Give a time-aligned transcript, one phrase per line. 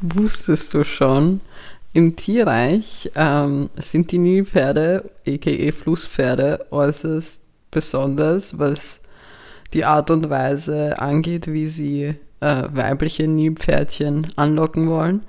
[0.00, 1.40] wusstest du schon,
[1.92, 9.00] im Tierreich ähm, sind die Nilpferde, aka Flusspferde, äußerst besonders, was
[9.72, 15.22] die Art und Weise angeht, wie sie äh, weibliche Nilpferdchen anlocken wollen.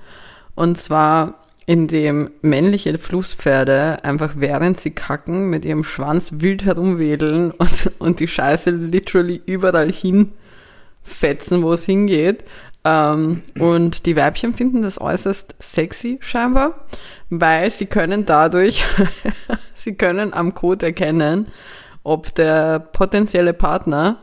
[0.56, 1.36] Und zwar
[1.68, 8.28] indem männliche Flusspferde einfach während sie kacken mit ihrem Schwanz wild herumwedeln und, und die
[8.28, 12.46] Scheiße literally überall hinfetzen, wo es hingeht.
[12.88, 16.86] Ähm, und die Weibchen finden das äußerst sexy scheinbar,
[17.30, 18.86] weil sie können dadurch,
[19.76, 21.48] sie können am Code erkennen,
[22.04, 24.22] ob der potenzielle Partner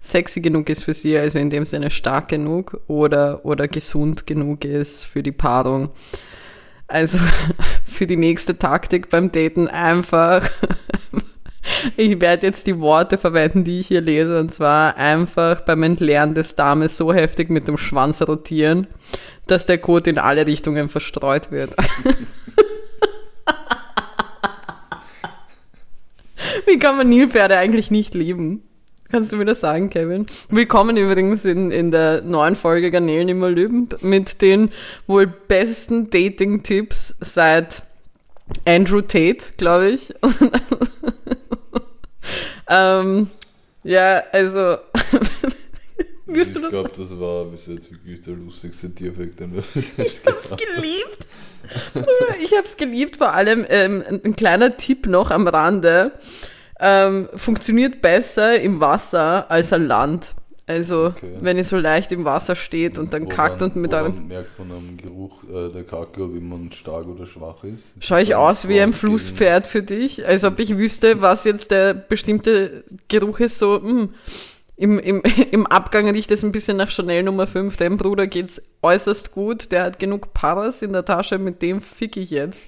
[0.00, 4.64] sexy genug ist für sie, also in dem Sinne stark genug oder, oder gesund genug
[4.64, 5.90] ist für die Paarung.
[6.86, 7.18] Also
[7.84, 10.48] für die nächste Taktik beim Daten einfach.
[11.96, 16.34] Ich werde jetzt die Worte verwenden, die ich hier lese, und zwar einfach beim Entleeren
[16.34, 18.86] des Dames so heftig mit dem Schwanz rotieren,
[19.46, 21.74] dass der Kot in alle Richtungen verstreut wird.
[26.66, 28.62] Wie kann man Nilpferde eigentlich nicht lieben?
[29.10, 30.26] Kannst du mir das sagen, Kevin?
[30.48, 34.70] Willkommen übrigens in, in der neuen Folge Garnelen immer Lüben mit den
[35.06, 37.82] wohl besten Dating-Tipps seit
[38.66, 40.12] Andrew Tate, glaube ich.
[42.68, 43.30] ähm,
[43.82, 44.76] ja, also.
[46.26, 50.26] ich glaube, das war bis jetzt wirklich der lustigste Tierfakt, den wir bis jetzt Ich
[50.26, 51.26] hab's geliebt.
[52.42, 56.12] ich hab's geliebt, vor allem ähm, ein kleiner Tipp noch am Rande
[56.80, 60.34] ähm, funktioniert besser im Wasser als an Land.
[60.66, 61.36] Also, okay.
[61.40, 64.28] wenn ihr so leicht im Wasser steht und dann woran, kackt und mit einem.
[64.28, 67.92] merkt man am Geruch äh, der Kacke, wie man stark oder schwach ist?
[68.00, 70.26] Schaue ich aus wie ein Flusspferd für dich?
[70.26, 74.14] Als ob ich wüsste, was jetzt der bestimmte Geruch ist, so, mh, hm,
[74.76, 75.22] im, im,
[75.52, 77.76] Im Abgang riecht es ein bisschen nach Chanel Nummer 5.
[77.76, 79.70] Deinem Bruder geht's äußerst gut.
[79.70, 82.64] Der hat genug Paras in der Tasche, mit dem fick ich jetzt.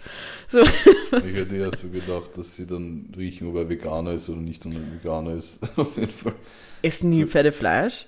[0.48, 0.60] So.
[0.60, 4.62] Ich hätte eher so gedacht, dass sie dann riechen, ob er Veganer ist oder nicht,
[4.62, 5.58] sondern Veganer ist.
[5.76, 6.34] Auf jeden Fall.
[6.82, 8.06] Essen nie Pferdefleisch?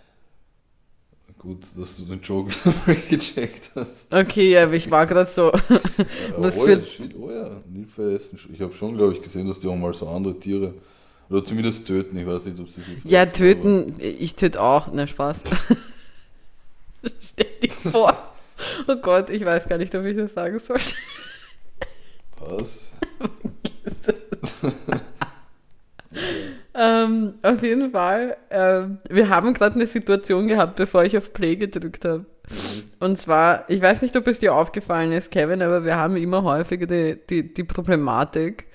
[1.39, 2.53] Gut, dass du den Joke
[3.11, 4.13] gecheckt hast.
[4.13, 5.53] Okay, ja, aber ich war gerade so.
[6.37, 6.73] was oh, für...
[6.73, 8.39] ja, shit, oh ja, Nilpferde essen.
[8.53, 10.75] Ich habe schon, glaube ich, gesehen, dass die auch mal so andere Tiere
[11.31, 14.05] oder zumindest töten, ich weiß nicht, ob sie sich Ja, töten, aber...
[14.05, 15.43] ich töte auch, ne Spaß.
[17.21, 18.17] Stell dir vor.
[18.87, 20.79] Oh Gott, ich weiß gar nicht, ob ich das sagen soll.
[22.41, 22.93] Was?
[26.75, 31.57] ähm, auf jeden Fall, äh, wir haben gerade eine Situation gehabt, bevor ich auf Play
[31.57, 32.21] gedrückt habe.
[32.21, 32.85] Mhm.
[33.01, 36.43] Und zwar, ich weiß nicht, ob es dir aufgefallen ist, Kevin, aber wir haben immer
[36.43, 38.67] häufiger die, die, die Problematik,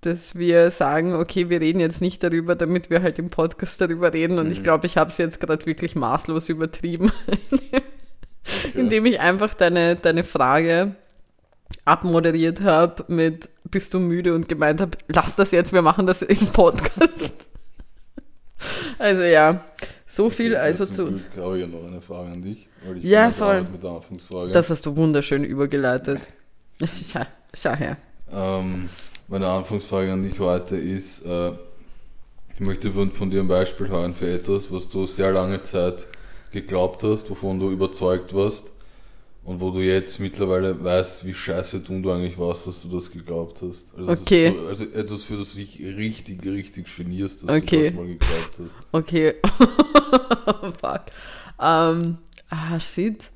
[0.00, 4.12] dass wir sagen, okay, wir reden jetzt nicht darüber, damit wir halt im Podcast darüber
[4.12, 4.38] reden.
[4.38, 4.52] Und mhm.
[4.52, 7.10] ich glaube, ich habe es jetzt gerade wirklich maßlos übertrieben,
[7.50, 7.82] okay.
[8.74, 10.94] indem ich einfach deine, deine Frage
[11.84, 16.22] abmoderiert habe mit bist du müde und gemeint habe, lass das jetzt, wir machen das
[16.22, 17.34] im Podcast.
[18.98, 19.64] also ja,
[20.06, 21.06] so viel okay, also zu.
[21.06, 22.66] Glück habe ich ja noch eine Frage an dich.
[23.02, 23.66] ja, voll.
[24.52, 26.20] Das hast du wunderschön übergeleitet.
[27.04, 27.98] schau, schau her.
[28.32, 28.88] Ähm,
[29.28, 31.52] meine Anfangsfrage an dich heute ist, äh,
[32.54, 36.06] ich möchte von, von, dir ein Beispiel hören für etwas, was du sehr lange Zeit
[36.50, 38.72] geglaubt hast, wovon du überzeugt warst
[39.44, 43.10] und wo du jetzt mittlerweile weißt, wie scheiße dumm du eigentlich warst, dass du das
[43.10, 43.94] geglaubt hast.
[43.96, 44.54] Also, okay.
[44.58, 47.76] So, also etwas, für das du dich richtig, richtig genierst, dass okay.
[47.76, 48.70] du das mal geglaubt hast.
[48.92, 49.34] Okay.
[50.80, 51.02] Fuck.
[51.58, 52.18] Um,
[52.48, 53.30] ah, shit.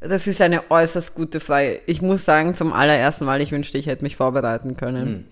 [0.00, 1.80] Das ist eine äußerst gute Frage.
[1.86, 5.08] Ich muss sagen, zum allerersten Mal, ich wünschte, ich hätte mich vorbereiten können.
[5.08, 5.24] Mhm.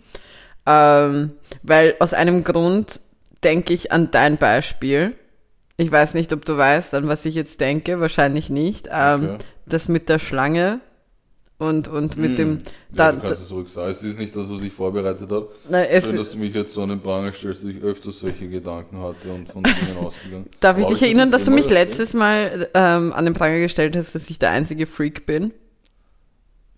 [0.67, 1.33] Ähm,
[1.63, 3.01] weil aus einem Grund
[3.45, 5.15] denke ich an dein Beispiel.
[5.77, 8.89] Ich weiß nicht, ob du weißt, an was ich jetzt denke, wahrscheinlich nicht.
[8.91, 9.39] Ähm, okay.
[9.67, 10.81] Das mit der Schlange
[11.59, 12.37] und, und mit mm.
[12.37, 12.59] dem.
[12.91, 13.91] Da, ja, du kannst es ruhig sagen.
[13.91, 15.49] Es ist nicht, dass ich vorbereitet habe.
[15.69, 18.21] Nein, es Schön, dass du mich jetzt so an den Pranger stellst, dass ich öfters
[18.21, 20.47] solche Gedanken hatte und von Dingen ausgegangen.
[20.61, 24.15] Darf ich dich erinnern, dass du mich letztes Mal ähm, an den Pranger gestellt hast,
[24.15, 25.53] dass ich der einzige Freak bin?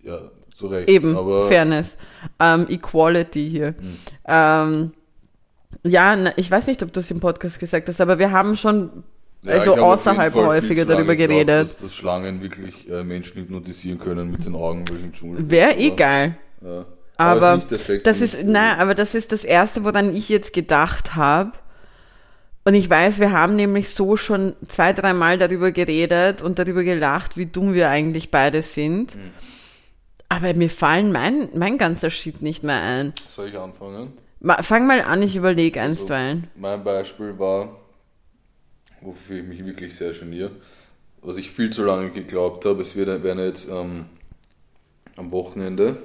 [0.01, 0.19] Ja,
[0.55, 0.87] zu Recht.
[0.87, 1.13] Eben,
[1.47, 1.97] Fairness.
[2.39, 3.75] Ähm, Equality hier.
[3.77, 3.97] Hm.
[4.27, 4.91] Ähm,
[5.83, 9.03] ja, ich weiß nicht, ob du es im Podcast gesagt hast, aber wir haben schon
[9.43, 11.45] ja, also außerhalb häufiger darüber geredet.
[11.47, 15.49] Glaubt, dass, dass Schlangen wirklich äh, Menschen hypnotisieren können mit den Augen, weil im Dschungel
[15.49, 16.37] Wäre geil.
[16.61, 16.85] Ja.
[17.17, 21.15] Aber, aber ist das ist, nein, aber das ist das Erste, woran ich jetzt gedacht
[21.15, 21.51] habe.
[22.63, 27.35] Und ich weiß, wir haben nämlich so schon zwei, dreimal darüber geredet und darüber gelacht,
[27.35, 29.13] wie dumm wir eigentlich beide sind.
[29.13, 29.31] Hm.
[30.29, 33.13] Aber mir fallen mein, mein ganzer Shit nicht mehr ein.
[33.27, 34.13] Soll ich anfangen?
[34.61, 36.47] Fang mal an, ich überlege einstweilen.
[36.55, 37.78] Also, mein Beispiel war,
[39.01, 40.51] wofür ich mich wirklich sehr geniere,
[41.21, 44.05] was ich viel zu lange geglaubt habe, es wird- werden jetzt ähm,
[45.15, 45.97] am Wochenende,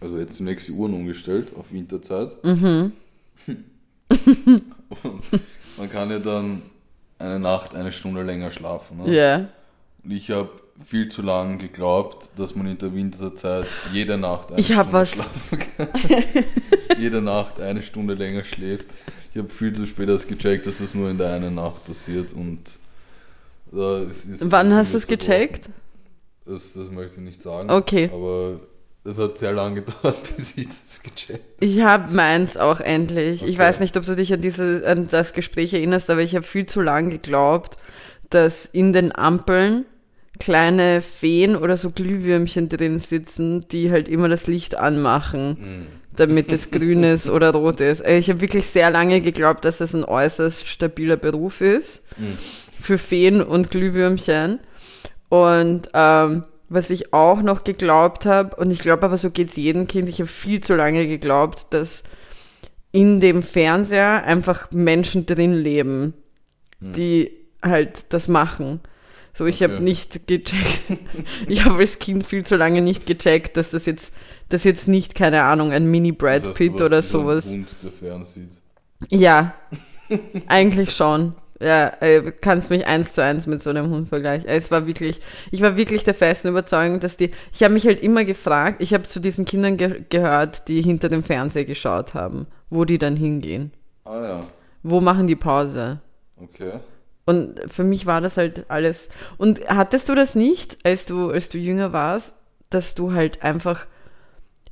[0.00, 2.36] also jetzt die nächste Uhren umgestellt auf Winterzeit.
[2.42, 2.92] Und
[5.78, 6.62] man kann ja dann
[7.18, 8.98] eine Nacht eine Stunde länger schlafen.
[8.98, 9.14] Ne?
[9.16, 9.48] Ja.
[10.04, 10.50] Und ich habe
[10.84, 15.10] viel zu lange geglaubt, dass man in der Winterzeit jede Nacht eine Ich Stunde was-
[15.12, 15.88] schlafen kann.
[16.98, 18.86] jede Nacht eine Stunde länger schläft.
[19.32, 22.32] Ich habe viel zu spät erst gecheckt, dass das nur in der einen Nacht passiert
[22.32, 22.58] und
[23.70, 25.70] da ist, ist Wann hast du es gecheckt?
[26.44, 27.70] Das, das möchte ich nicht sagen.
[27.70, 28.10] Okay.
[28.12, 28.60] Aber
[29.04, 33.42] es hat sehr lange gedauert, bis ich das gecheckt Ich habe meins auch endlich.
[33.42, 33.58] Ich Okay.
[33.58, 36.66] weiß nicht, ob du dich an, diese, an das Gespräch erinnerst, aber ich habe viel
[36.66, 37.78] zu lange geglaubt,
[38.28, 39.86] dass in den Ampeln
[40.38, 45.86] kleine Feen oder so Glühwürmchen drin sitzen, die halt immer das Licht anmachen,
[46.16, 48.04] damit es grün ist oder rot ist.
[48.06, 52.02] Ich habe wirklich sehr lange geglaubt, dass es ein äußerst stabiler Beruf ist
[52.80, 54.58] für Feen und Glühwürmchen.
[55.28, 59.86] Und ähm, was ich auch noch geglaubt habe, und ich glaube aber, so geht's jedem
[59.86, 62.02] Kind, ich habe viel zu lange geglaubt, dass
[62.92, 66.12] in dem Fernseher einfach Menschen drin leben,
[66.80, 67.30] die
[67.62, 68.80] halt das machen.
[69.32, 69.82] So, ich habe Okay.
[69.82, 70.80] nicht gecheckt,
[71.46, 74.12] ich habe als Kind viel zu lange nicht gecheckt, dass das jetzt,
[74.52, 77.50] das jetzt nicht, keine Ahnung, ein Mini-Brad Das heißt, Pitt oder sowas.
[77.50, 78.50] Hund, der fernsieht.
[79.10, 79.54] Ja,
[80.46, 81.34] eigentlich schon.
[81.60, 84.48] Ja, äh, kannst mich eins zu eins mit so einem Hund vergleichen.
[84.48, 85.20] Es war wirklich,
[85.52, 88.92] ich war wirklich der festen Überzeugung, dass die, ich habe mich halt immer gefragt, ich
[88.94, 93.14] habe zu diesen Kindern ge gehört, die hinter dem Fernseher geschaut haben, wo die dann
[93.16, 93.70] hingehen.
[94.04, 94.46] Ah ja,
[94.82, 96.00] Wo machen die Pause?
[96.36, 96.80] okay.
[97.24, 99.08] Und für mich war das halt alles.
[99.38, 102.34] Und hattest du das nicht, als du, als du jünger warst,
[102.68, 103.86] dass du halt einfach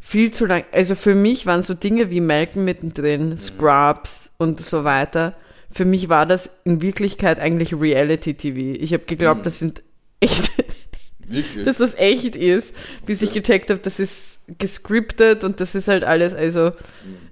[0.01, 4.83] viel zu lang, also für mich waren so Dinge wie Melken mittendrin, Scrubs und so
[4.85, 5.35] weiter.
[5.71, 8.81] Für mich war das in Wirklichkeit eigentlich Reality TV.
[8.83, 9.83] Ich habe geglaubt, das sind
[10.19, 10.51] echt,
[11.29, 11.65] Wirklich?
[11.65, 12.75] dass das echt ist,
[13.07, 16.73] bis ich gecheckt habe, das ist gescriptet und das ist halt alles, also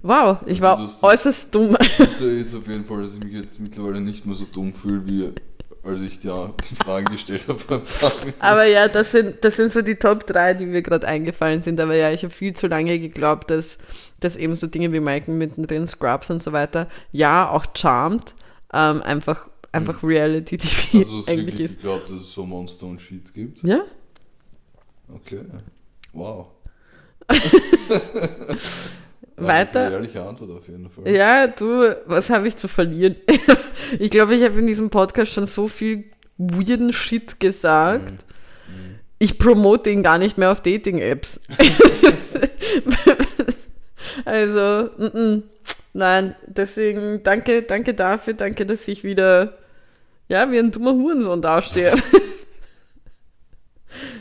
[0.03, 1.75] wow, ich war das- das- äußerst dumm.
[1.97, 5.05] Gute ist auf jeden Fall, dass ich mich jetzt mittlerweile nicht mehr so dumm fühle,
[5.05, 5.29] wie
[5.83, 6.29] als ich die,
[6.69, 7.81] die Fragen gestellt habe.
[8.39, 11.79] Aber ja, das sind, das sind so die Top 3, die mir gerade eingefallen sind.
[11.79, 13.77] Aber ja, ich habe viel zu lange geglaubt, dass,
[14.19, 18.33] dass eben so Dinge wie Malcolm mittendrin, Scrubs und so weiter, ja, auch Charmed,
[18.73, 21.77] ähm, einfach, einfach Reality TV Also eigentlich ist.
[21.77, 23.63] geglaubt, dass es so Monster und Shit gibt.
[23.63, 23.83] Ja?
[25.13, 25.41] Okay.
[26.13, 26.47] Wow.
[29.47, 29.85] Weiter?
[29.85, 31.07] Eine ehrliche Antwort auf jeden Fall.
[31.07, 33.15] Ja, du, was habe ich zu verlieren?
[33.99, 36.05] ich glaube, ich habe in diesem Podcast schon so viel
[36.37, 38.25] weirden Shit gesagt.
[39.19, 41.41] Ich promote ihn gar nicht mehr auf Dating-Apps.
[44.25, 45.43] also, mm -mm.
[45.91, 49.57] nein, deswegen danke, danke dafür, danke, dass ich wieder,
[50.29, 51.91] ja, wie ein dummer Hurensohn dastehe.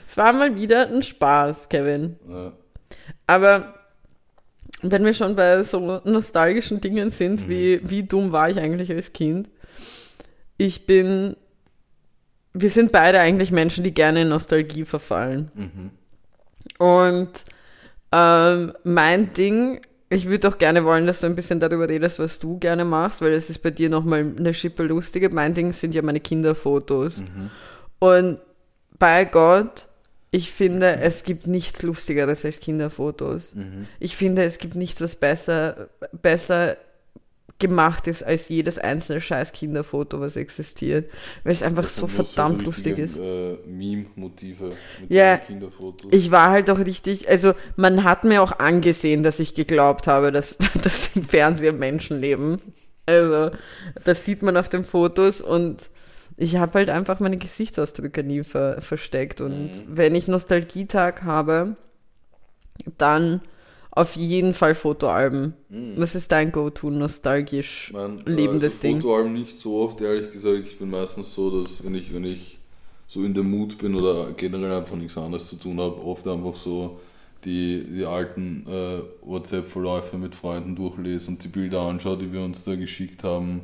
[0.09, 2.17] es war mal wieder ein Spaß, Kevin.
[2.29, 2.53] Ja.
[3.29, 3.78] Aber
[4.83, 9.13] wenn wir schon bei so nostalgischen Dingen sind, wie, wie dumm war ich eigentlich als
[9.13, 9.49] Kind?
[10.57, 11.37] Ich bin.
[12.55, 15.51] Wir sind beide eigentlich Menschen, die gerne in Nostalgie verfallen.
[15.55, 15.91] Mhm.
[16.79, 17.31] Und
[18.11, 22.39] ähm, mein Ding, ich würde auch gerne wollen, dass du ein bisschen darüber redest, was
[22.39, 25.29] du gerne machst, weil es ist bei dir nochmal eine Schippe lustiger.
[25.33, 27.23] Mein Ding sind ja meine Kinderfotos.
[27.99, 28.39] Und
[28.99, 29.88] bei Gott,
[30.31, 33.55] ich finde, es gibt nichts Lustigeres als Kinderfotos.
[33.99, 35.89] Ich finde, es gibt nichts, was besser,
[36.21, 36.77] besser
[37.59, 41.11] gemacht ist als jedes einzelne scheiß Kinderfoto, was existiert.
[41.43, 43.19] Weil es einfach so verdammt so lustig ist.
[43.19, 44.69] Äh, Meme-Motive
[45.01, 45.39] mit Ja.
[45.39, 46.13] Kinderfotos.
[46.13, 50.31] Ich war halt auch richtig, also man hat mir auch angesehen, dass ich geglaubt habe,
[50.31, 52.61] dass, dass im Fernseher Menschen leben.
[53.07, 53.51] Also,
[54.05, 55.89] das sieht man auf den Fotos und
[56.41, 59.41] ich habe halt einfach meine Gesichtsausdrücke nie ver versteckt.
[59.41, 61.77] Und wenn ich Nostalgietag habe,
[62.97, 63.41] dann
[63.91, 65.55] auf jeden Fall Fotoalben.
[65.69, 69.01] Was ist dein Go-To nostalgisch mein, lebendes also Ding?
[69.01, 70.61] Fotoalben nicht so oft, ehrlich gesagt.
[70.61, 72.59] Ich bin meistens so, dass wenn ich, wenn ich
[73.09, 76.55] so in dem Mut bin oder generell einfach nichts anderes zu tun habe, oft einfach
[76.55, 77.01] so
[77.45, 82.63] die, die alten äh, WhatsApp-Verläufe mit Freunden durchlese und die Bilder anschaue, die wir uns
[82.63, 83.63] da geschickt haben.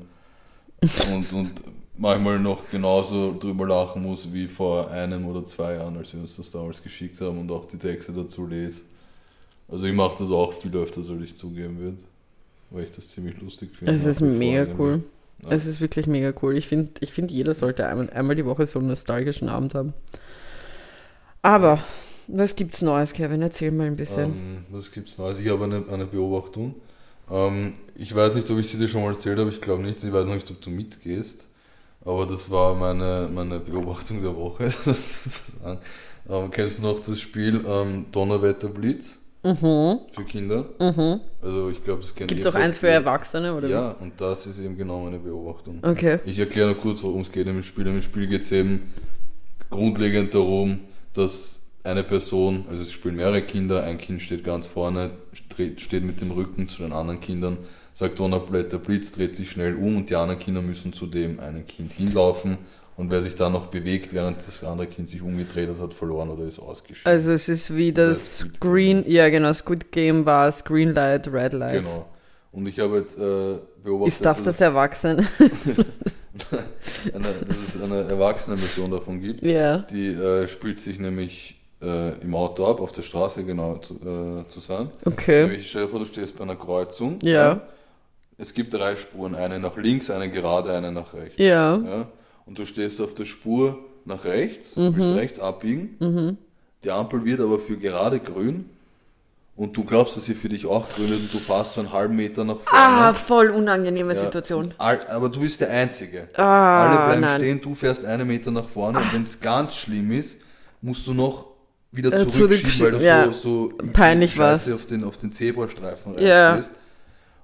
[1.13, 1.53] und, und
[1.97, 6.37] manchmal noch genauso drüber lachen muss wie vor einem oder zwei Jahren, als wir uns
[6.37, 8.83] das damals geschickt haben und auch die Texte dazu lese.
[9.69, 12.05] Also ich mache das auch viel öfter, als ich zugeben wird,
[12.71, 13.95] weil ich das ziemlich lustig finde.
[13.95, 15.03] Es ist mega cool.
[15.43, 15.51] Ja.
[15.51, 16.57] Es ist wirklich mega cool.
[16.57, 19.95] Ich finde, ich find, jeder sollte einmal, einmal die Woche so einen nostalgischen Abend haben.
[21.43, 21.83] Aber,
[22.27, 23.43] was gibt's Neues, Kevin?
[23.43, 24.33] Erzähl mal ein bisschen.
[24.33, 25.41] Ähm, was gibt's Neues?
[25.41, 26.75] Ich habe eine, eine Beobachtung.
[27.31, 30.03] Ähm, ich weiß nicht, ob ich sie dir schon mal erzählt habe, ich glaube nicht.
[30.03, 31.47] Ich weiß noch nicht, ob du mitgehst.
[32.05, 34.71] Aber das war meine, meine Beobachtung der Woche.
[34.71, 35.79] sozusagen.
[36.29, 39.99] ähm, kennst du noch das Spiel ähm, Donnerwetter Blitz Mhm.
[40.13, 40.65] für Kinder?
[40.79, 41.21] Mhm.
[41.43, 42.89] Also ich glaube, das kennt Gibt es auch eins für.
[42.89, 43.69] Erwachsene, oder?
[43.69, 45.81] Ja, und das ist eben genau meine Beobachtung.
[45.83, 46.19] Okay.
[46.25, 47.87] Ich erkläre noch kurz, worum es geht im Spiel.
[47.87, 48.95] Im Spiel geht es eben
[49.69, 50.81] grundlegend darum,
[51.13, 55.11] dass eine Person, also es spielen mehrere Kinder, ein Kind steht ganz vorne,
[55.77, 57.59] steht mit dem Rücken zu den anderen Kindern,
[57.95, 61.67] sagt Donnerblätter Blitz, dreht sich schnell um und die anderen Kinder müssen zu dem einen
[61.67, 62.59] Kind hinlaufen
[62.97, 66.31] und wer sich dann noch bewegt, während das andere Kind sich umgedreht hat, hat verloren
[66.31, 67.11] oder ist ausgeschieden.
[67.11, 71.33] Also es ist wie das Squid Green, ja genau, Squid Game war es Green Light,
[71.33, 71.83] Red Light.
[71.83, 72.07] genau.
[72.53, 75.27] Und ich habe jetzt äh, beobachtet, Ist das das Erwachsene?
[77.13, 79.45] eine, dass es eine erwachsene Version davon gibt.
[79.45, 79.79] ja.
[79.79, 84.49] Die äh, spielt sich nämlich äh, im Auto ab, auf der Straße genau zu, äh,
[84.49, 84.89] zu sein.
[85.05, 85.47] Okay.
[85.47, 87.19] Nämlich, stell dir vor, du stehst bei einer Kreuzung.
[87.23, 87.61] Ja.
[88.37, 91.39] Es gibt drei Spuren, eine nach links, eine gerade, eine nach rechts.
[91.39, 91.77] Ja.
[91.77, 92.07] Ja?
[92.47, 94.97] Und du stehst auf der Spur nach rechts, Mhm.
[94.97, 96.37] willst rechts abbiegen.
[96.83, 98.69] Die Ampel wird aber für gerade grün.
[99.57, 101.93] Und du glaubst, dass sie für dich auch grün wird und du fährst so einen
[101.93, 102.85] halben Meter nach vorne.
[102.85, 104.75] Ah, voll unangenehme Ja, Situation.
[104.79, 106.27] all, aber du bist der Einzige.
[106.35, 107.39] Ah, Alle bleiben nein.
[107.41, 110.39] stehen, du fährst einen Meter nach vorne und wenn es ganz schlimm ist,
[110.83, 111.47] musst du noch
[111.93, 113.27] wieder Äh, zurückschieben, weil du ja.
[113.33, 114.81] so, so Peinlich Scheiße war's.
[114.81, 116.55] auf den, auf den Zebrastreifen Ja.
[116.55, 116.75] reinstehst.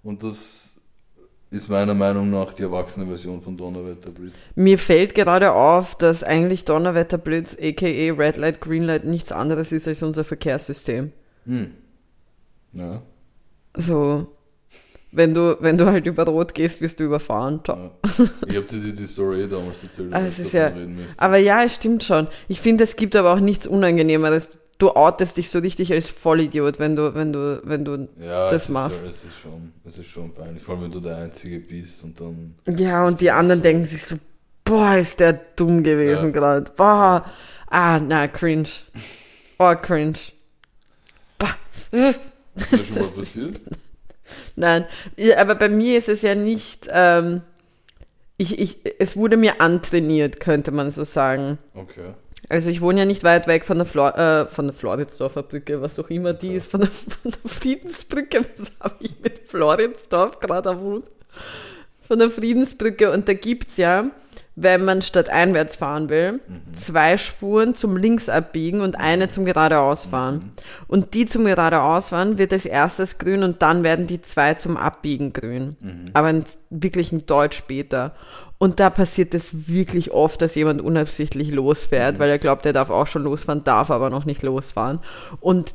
[0.03, 0.70] Und das
[1.51, 4.35] ist meiner Meinung nach die erwachsene Version von Donnerwetter Blitz.
[4.55, 9.89] Mir fällt gerade auf, dass eigentlich Donnerwetterblitz, aka Red Light, Green Light, nichts anderes ist
[9.89, 11.13] als unser Verkehrssystem.
[11.47, 11.73] Hm.
[12.73, 13.03] Ja,
[13.77, 14.29] So,
[15.13, 17.61] wenn du, wenn du halt über Rot gehst, wirst du überfahren.
[17.67, 17.91] Ja.
[18.47, 20.13] Ich habe dir die, die Story eh damals erzählt.
[20.13, 20.73] Wie es ist ja-.
[21.17, 22.29] Aber ja, es stimmt schon.
[22.47, 24.60] Ich finde, es gibt aber auch nichts Unangenehmeres.
[24.81, 28.09] Du outest dich so richtig als Vollidiot, wenn du, wenn du, wenn du.
[28.21, 29.05] ja, das machst.
[29.07, 31.61] Ist, schon- es, ist schon, es ist schon peinlich, vor allem wenn du der Einzige
[31.61, 32.55] bist und dann.
[32.77, 34.17] Ja, und die anderen denken sich so,
[34.65, 36.41] boah, ist der dumm gewesen Ja.
[36.41, 36.71] gerade.
[36.77, 37.25] Boah.
[37.69, 38.69] Ah, na, cringe.
[39.59, 40.19] Oh, cringe.
[41.39, 41.55] Bah.
[41.93, 42.21] Ist
[42.55, 43.61] das schon mal passiert?
[44.57, 47.43] Nein, ja, aber bei mir ist es ja nicht, ähm,
[48.37, 51.59] ich, ich, es wurde mir antrainiert, könnte man so sagen.
[51.75, 52.15] Okay.
[52.51, 55.81] Also ich wohne ja nicht weit weg von der, Flor äh, von der Floridsdorfer Brücke,
[55.83, 60.41] was auch immer die ist, von der, von der Friedensbrücke, was habe ich mit Floridsdorf
[60.41, 61.05] gerade am Hut?
[62.01, 63.13] Von der Friedensbrücke.
[63.13, 64.11] Und da gibt's ja,
[64.63, 66.41] wenn man statt einwärts fahren will,
[66.75, 70.53] zwei Spuren zum links abbiegen und eine zum geradeausfahren.
[70.87, 75.33] Und die zum geradeausfahren wird als erstes grün und dann werden die zwei zum Abbiegen
[75.33, 75.77] grün.
[76.13, 78.15] Aber ein, wirklich ein Deut später.
[78.59, 82.91] Und da passiert es wirklich oft, dass jemand unabsichtlich losfährt, weil er glaubt, er darf
[82.91, 85.01] auch schon losfahren, darf aber noch nicht losfahren.
[85.41, 85.73] Und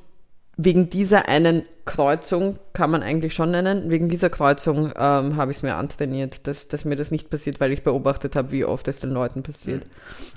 [0.57, 5.57] wegen dieser einen Kreuzung, kann man eigentlich schon nennen, wegen dieser Kreuzung ähm, habe ich
[5.57, 8.87] es mir antrainiert, dass, dass mir das nicht passiert, weil ich beobachtet habe, wie oft
[8.87, 9.83] es den Leuten passiert.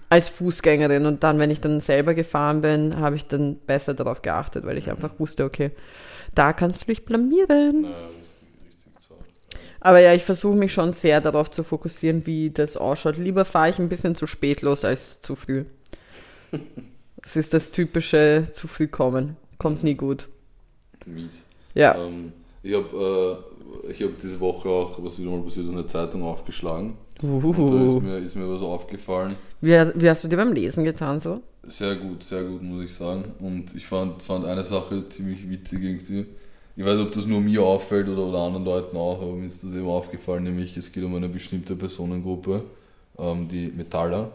[0.09, 1.07] Als Fußgängerin.
[1.07, 4.77] Und dann, wenn ich dann selber gefahren bin, habe ich dann besser darauf geachtet, weil
[4.77, 5.71] ich einfach wusste, okay,
[6.35, 7.83] da kannst du dich blamieren.
[7.83, 9.15] Na, richtig, richtig so.
[9.81, 13.19] Aber ja, ich versuche mich schon sehr darauf zu fokussieren, wie das ausschaut.
[13.19, 15.65] Lieber fahre ich ein bisschen zu spät los als zu früh.
[17.21, 19.37] Das ist das typische zu früh kommen.
[19.59, 20.29] Kommt nie gut.
[21.07, 21.43] Mies.
[21.75, 21.97] Ja.
[21.97, 23.43] Ähm, ich habe
[23.85, 26.95] äh, ich hab diese Woche auch, was wieder mal passiert, ist, eine Zeitung aufgeschlagen.
[27.23, 28.01] Und da ist Uhuhu.
[28.01, 29.35] mir, ist mir was aufgefallen.
[29.61, 31.41] Wie, wie hast du dir beim Lesen getan so?
[31.67, 33.25] Sehr gut, sehr gut, muss ich sagen.
[33.41, 36.27] Und ich fand, fand eine Sache ziemlich witzig irgendwie.
[36.77, 39.47] Ich weiß nicht, ob das nur mir auffällt oder, oder anderen Leuten auch, aber mir
[39.47, 42.63] ist das eben aufgefallen, nämlich es geht um eine bestimmte Personengruppe,
[43.19, 44.31] ähm, die Metaller.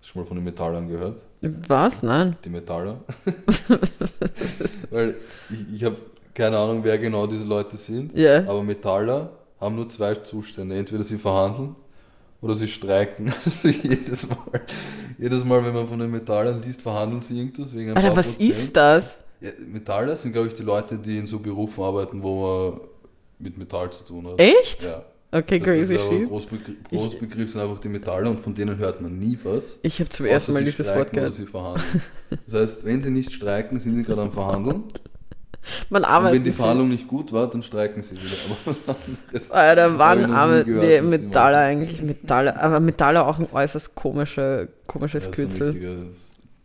[0.00, 1.22] Hast du schon mal von den Metallern gehört?
[1.68, 2.02] Was?
[2.02, 2.36] Nein.
[2.44, 3.00] Die Metaller.
[4.90, 5.16] Weil
[5.50, 5.96] ich, ich habe
[6.34, 8.16] keine Ahnung, wer genau diese Leute sind.
[8.16, 8.38] Ja.
[8.40, 10.76] Aber Metaller haben nur zwei Zustände.
[10.76, 11.76] Entweder sie verhandeln
[12.40, 13.32] oder sie streiken.
[13.44, 14.38] Also jedes Mal,
[15.18, 18.36] jedes Mal, wenn man von den Metallern liest, verhandeln sie irgendwas wegen ein Alter, was
[18.36, 18.50] Prozent.
[18.50, 19.18] ist das?
[19.40, 22.80] Ja, Metaller sind, glaube ich, die Leute, die in so Berufen arbeiten, wo man
[23.38, 24.40] mit Metall zu tun hat.
[24.40, 24.84] Echt?
[24.84, 25.02] Ja.
[25.34, 26.28] Okay, das ist crazy aber shit.
[26.28, 29.78] Großbegriff, Großbegriff sind einfach die Metaller und von denen hört man nie was.
[29.82, 31.32] Ich habe zum ersten Mal dieses Wort gehört.
[31.34, 32.02] Sie verhandeln.
[32.46, 34.84] Das heißt, wenn sie nicht streiken, sind sie gerade am Verhandeln.
[35.90, 36.36] Man Und arbeitet.
[36.36, 38.36] wenn die Verhandlung nicht gut war, dann streiken sie wieder.
[38.46, 40.18] Aber was anderes Alter, wann
[40.64, 41.54] gehört, die machen.
[41.54, 42.02] eigentlich?
[42.02, 45.66] Metaller, aber Metaller auch ein äußerst komische, komisches Ja, so ein Kürzel.
[45.68, 45.90] richtiger,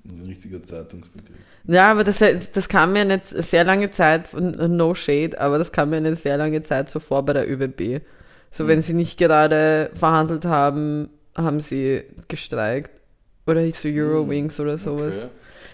[0.05, 1.37] ein richtiger Zeitungsbegriff.
[1.65, 5.91] Ja, aber das, das kam mir nicht sehr lange Zeit, no shade, aber das kam
[5.91, 8.01] mir eine sehr lange Zeit so vor bei der ÖBB.
[8.51, 12.91] So, wenn sie nicht gerade verhandelt haben, haben sie gestreikt.
[13.45, 15.17] Oder so Eurowings oder sowas.
[15.17, 15.27] Okay.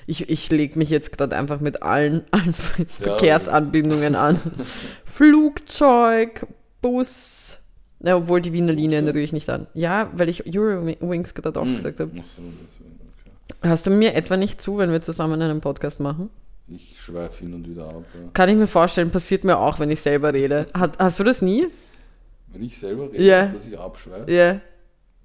[0.07, 4.39] Ich, ich lege mich jetzt gerade einfach mit allen, allen Verkehrsanbindungen an.
[5.05, 6.45] Flugzeug,
[6.81, 7.57] Bus,
[8.03, 9.67] Ja, obwohl die Wiener Linie natürlich nicht an.
[9.73, 11.75] Ja, weil ich Eurowings gerade auch Hm.
[11.75, 12.11] gesagt habe.
[13.61, 16.29] Hast du mir etwa nicht zu, wenn wir zusammen einen Podcast machen?
[16.67, 18.03] Ich schweife hin und wieder ab.
[18.13, 18.29] Ja.
[18.33, 20.67] Kann ich mir vorstellen, passiert mir auch, wenn ich selber rede.
[20.73, 21.67] Hat, hast du das nie?
[22.55, 23.45] Wenn ich selber rede, Ja.
[23.47, 24.31] dass ich abschweife?
[24.31, 24.59] Ja.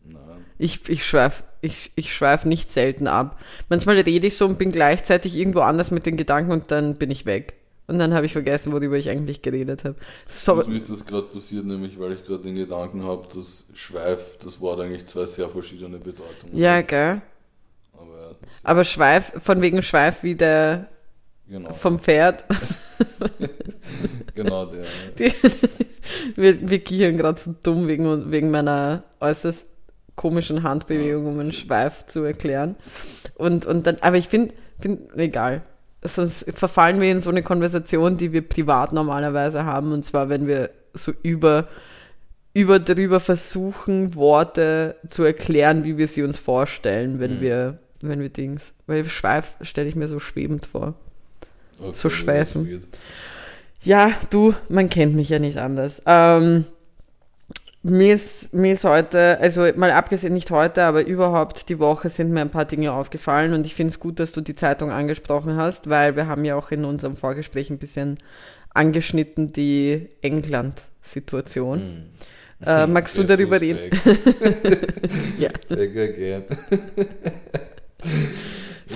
[0.04, 0.44] Nein.
[0.58, 3.38] Ich, ich schweife ich, ich schweif nicht selten ab.
[3.68, 7.10] Manchmal rede ich so und bin gleichzeitig irgendwo anders mit den Gedanken und dann bin
[7.10, 7.54] ich weg.
[7.86, 9.96] Und dann habe ich vergessen, worüber ich eigentlich geredet habe.
[10.26, 13.66] So, Also mir ist das gerade passiert, nämlich weil ich gerade den Gedanken habe, dass
[13.74, 16.88] Schweif, das Wort eigentlich zwei sehr verschiedene Bedeutungen ja, hat.
[16.88, 17.20] gell?
[17.92, 18.30] Aber ja,
[18.62, 20.88] Aber Schweif, von wegen Schweif wie der
[21.50, 22.44] genau, vom Pferd.
[24.34, 24.84] genau der.
[25.18, 25.32] Die,
[26.36, 29.68] wir, wir kichern gerade so dumm wegen, wegen meiner äußerst
[30.16, 32.76] komischen Handbewegung, um einen Schweif zu erklären.
[33.34, 35.62] Und, und dann, aber ich finde, find, egal.
[36.02, 40.46] Sonst verfallen wir in so eine Konversation, die wir privat normalerweise haben, und zwar, wenn
[40.46, 41.68] wir so über,
[42.54, 47.40] über drüber versuchen, Worte zu erklären, wie wir sie uns vorstellen, wenn Mhm.
[47.40, 48.74] wir, wenn wir Dings.
[48.86, 50.94] Weil Schweif stelle ich mir so schwebend vor.
[51.80, 52.82] Okay, ist schweifen.
[53.82, 56.02] Ja, du, man kennt mich ja nicht anders.
[56.06, 56.66] Ähm,
[57.82, 62.30] mir, ist, mir ist heute, also mal abgesehen nicht heute, aber überhaupt die Woche sind
[62.30, 65.56] mir ein paar Dinge aufgefallen und ich finde es gut, dass du die Zeitung angesprochen
[65.56, 68.18] hast, weil wir haben ja auch in unserem Vorgespräch ein bisschen
[68.74, 71.80] angeschnitten die England-Situation.
[71.80, 72.02] Hm.
[72.66, 73.98] Äh, magst du darüber reden?
[75.38, 75.48] Ja.
[75.68, 76.44] Back again.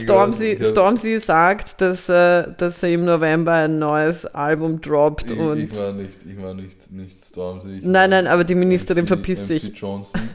[0.02, 5.58] Stormzy, Stormzy sagt, dass, äh, dass er im November ein neues Album droppt Ich, und.
[5.58, 7.80] ich war nicht, ich war nicht, nicht Stormzy.
[7.82, 9.76] Nein, nein, aber die Ministerin MC verpisst MC sich.
[9.76, 10.20] Johnson.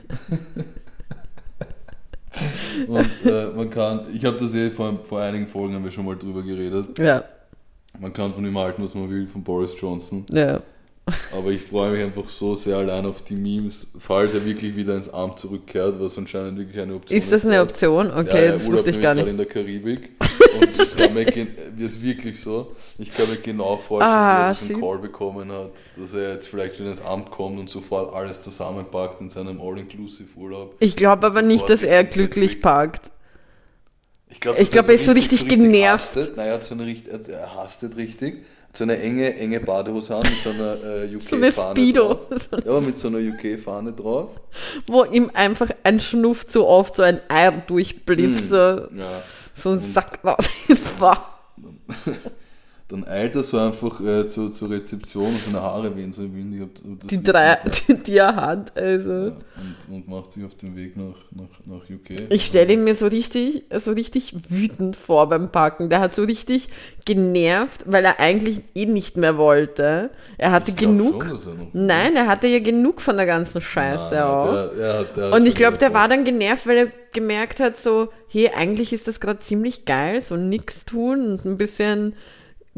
[2.87, 6.05] Und äh, man kann, ich habe das eh vor, vor einigen Folgen haben wir schon
[6.05, 6.97] mal drüber geredet.
[6.97, 7.23] Ja,
[7.99, 10.25] Man kann von ihm halten, was man will, von Boris Johnson.
[10.29, 10.61] ja.
[11.35, 14.95] Aber ich freue mich einfach so sehr allein auf die Memes, falls er wirklich wieder
[14.95, 17.61] ins Amt zurückkehrt, was anscheinend wirklich eine Option Ist das eine.
[17.61, 18.11] Option?
[18.11, 19.27] Okay, ja, das wusste ich gar nicht.
[19.27, 20.09] in der Karibik.
[20.59, 20.93] Und das
[21.79, 24.79] ist wirklich so, ich kann mir genau vorstellen, Ah, wie er diesen shit.
[24.79, 29.21] Call bekommen hat, dass er jetzt vielleicht wieder ins Amt kommt und sofort alles zusammenpackt
[29.21, 30.75] in seinem All-Inclusive-Urlaub.
[30.79, 33.11] Ich glaube aber nicht, dass er glücklich parkt.
[34.31, 36.15] Ich glaube, glaub, er ist so richtig genervt.
[36.15, 36.37] Hastet.
[36.37, 36.95] Naja, er, so eine,
[37.29, 38.45] er hastet richtig.
[38.79, 42.13] So eine enge, enge Badehose an mit so einer äh, So UK-Fahne Speedo.
[42.29, 42.49] drauf.
[42.65, 44.29] Ja, mit so einer UK-Fahne drauf.
[44.87, 48.87] Wo ihm einfach ein Schnuff zu oft so ein Eier durchblitzt, so, Ja.
[49.53, 50.37] so ein Sack war-
[52.89, 56.35] Dann eilt er so einfach äh, zur, zur Rezeption und seine Haare wehen so im
[56.35, 56.55] Wind.
[56.55, 59.11] Ich hab, Die drei, die, die er hat, also.
[59.11, 62.31] Ja, und, und macht sich auf den Weg nach, nach, nach UK.
[62.31, 65.91] Ich stelle ihn mir so richtig, so richtig wütend vor beim Packen.
[65.91, 66.69] Der hat so richtig
[67.05, 70.09] genervt, weil er eigentlich eh nicht mehr wollte.
[70.39, 71.23] Er hatte genug.
[71.23, 74.75] schon, er Nein, er hatte ja genug von der ganzen Scheiße Nein, auch.
[74.75, 78.09] Der, hat, der Und ich glaube, der war dann genervt, weil er gemerkt hat, so,
[78.27, 82.15] hey, eigentlich ist das gerade ziemlich geil, so nix tun und ein bisschen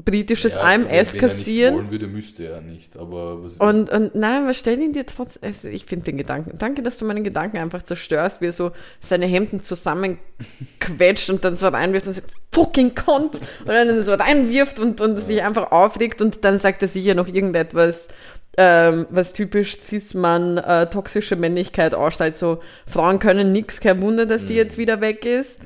[0.04, 1.92] britisches Ja, AMS wenn- Wenn er nicht kassieren.
[1.92, 2.98] würde, müsste er nicht.
[2.98, 6.58] Aber was, Und, und nein, was stell ihn dir trotz, also ich finde den Gedanken,
[6.58, 11.56] danke, dass du meinen Gedanken einfach zerstörst, wie er so seine Hemden zusammenquetscht und dann
[11.56, 16.22] so reinwirft und so, fucking Kont, und dann so reinwirft und, und sich einfach aufregt
[16.22, 18.10] und dann sagt er sicher noch irgendetwas,
[18.58, 24.46] ähm, was typisch Cis-Mann äh, toxische Männlichkeit ausstellt, so, Frauen können nix, kein Wunder, dass
[24.46, 25.62] die jetzt wieder weg ist.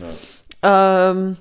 [0.64, 1.38] ja, Ähm,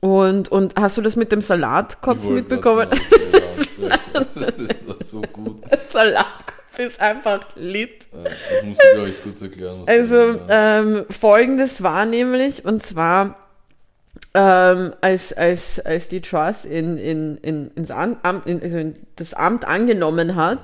[0.00, 2.88] und, und hast du das mit dem Salatkopf mitbekommen?
[2.90, 3.68] genau das.
[4.12, 5.62] Das ist doch so gut.
[5.88, 8.06] Salatkopf ist einfach lit.
[8.12, 9.82] Das musst du, glaube ich, kurz erklären.
[9.86, 13.36] Also ähm, folgendes war nämlich, und zwar
[14.34, 19.34] ähm, als, als, als die Truss in, in, in, ins Amt, in, also in das
[19.34, 20.60] Amt angenommen hat,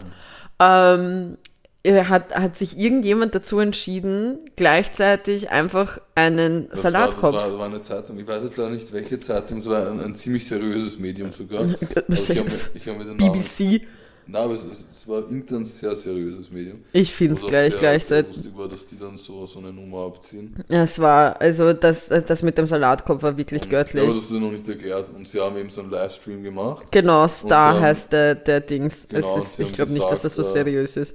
[0.59, 7.23] ähm, er hat, hat sich irgendjemand dazu entschieden, gleichzeitig einfach einen Das Salatkopf.
[7.23, 8.19] War, das, war, das war eine Zeitung.
[8.19, 9.59] Ich weiß jetzt leider nicht, welche Zeitung.
[9.59, 11.67] Es war ein, ein ziemlich seriöses Medium sogar.
[12.09, 13.83] Ich mir, ich hab Namen, BBC.
[14.31, 14.61] Nein, aber es,
[14.93, 16.81] es, war intern sehr seriöses Medium.
[16.93, 18.35] Ich finde es gleich sehr, gleichzeitig.
[18.35, 20.55] Sehr lustig war, dass die dann so, so eine Nummer abziehen.
[20.69, 24.07] Es war, also das, das mit dem Salatkopf war wirklich Ja, aber göttlich.
[24.07, 25.09] das hast du noch nicht erklärt.
[25.15, 26.89] Und sie haben eben so einen Livestream gemacht.
[26.91, 29.09] Genau, Star haben- heißt der, der Dings.
[29.09, 31.15] Genau, ist, ich glaube nicht, dass das so äh, seriös ist.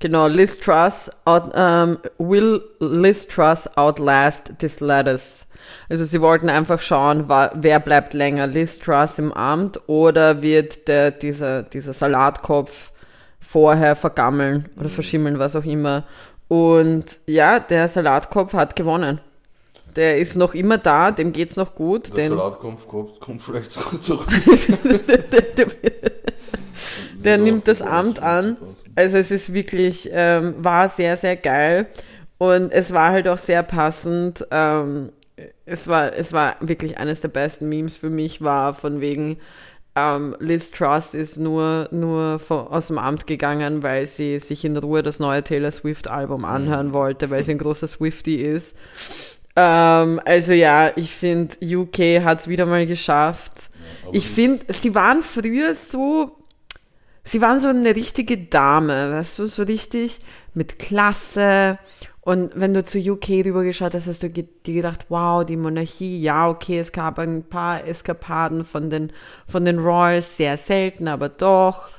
[0.00, 5.46] Genau, Liz Truss out, ähm, will Liz Truss outlast this lettuce.
[5.88, 11.10] Also sie wollten einfach schauen, wer bleibt länger, Liz Truss im Amt oder wird der,
[11.10, 12.92] dieser, dieser Salatkopf
[13.40, 14.80] vorher vergammeln Mhm.
[14.80, 16.04] oder verschimmeln, was auch immer.
[16.48, 19.20] Und ja, der Salatkopf hat gewonnen.
[19.96, 22.16] Der ist noch immer da, dem geht's noch gut.
[22.16, 24.28] Der Salatkopf kommt, kommt vielleicht sogar zurück.
[27.24, 28.56] Der Würde nimmt das Amt an.
[28.94, 31.86] Also es ist wirklich, ähm, war sehr, sehr geil.
[32.38, 34.46] Und es war halt auch sehr passend.
[34.50, 35.10] Ähm,
[35.66, 39.38] es, war, es war wirklich eines der besten Memes für mich, war von wegen,
[39.96, 44.76] ähm, Liz Truss ist nur, nur von, aus dem Amt gegangen, weil sie sich in
[44.76, 48.76] Ruhe das neue Taylor Swift-Album anhören wollte, weil sie ein großer Swifty ist.
[49.56, 53.70] Ähm, also ja, ich finde, UK hat es wieder mal geschafft.
[54.04, 56.37] Aber Ich finde, sie waren früher so,
[57.28, 60.20] sie waren so eine richtige Dame, weißt du, so richtig
[60.54, 61.78] mit Klasse.
[62.20, 66.48] Und wenn du zu UK rübergeschaut hast, hast du dir gedacht, wow, die Monarchie, ja,
[66.48, 69.12] okay, es gab ein paar Eskapaden von den,
[69.46, 71.90] von den Royals, sehr selten, aber doch.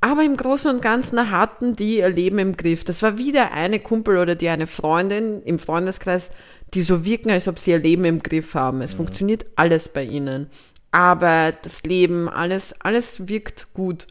[0.00, 2.84] Aber im Großen und Ganzen hatten die ihr Leben im Griff.
[2.84, 6.32] Das war wieder eine Kumpel oder die eine Freundin im Freundeskreis,
[6.74, 8.82] die so wirken, als ob sie ihr Leben im Griff haben.
[8.82, 10.48] Es funktioniert alles bei ihnen.
[10.90, 14.06] Aber das Leben, alles, alles wirkt gut.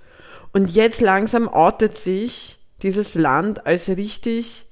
[0.56, 4.68] Und jetzt langsam outet sich dieses Land als richtig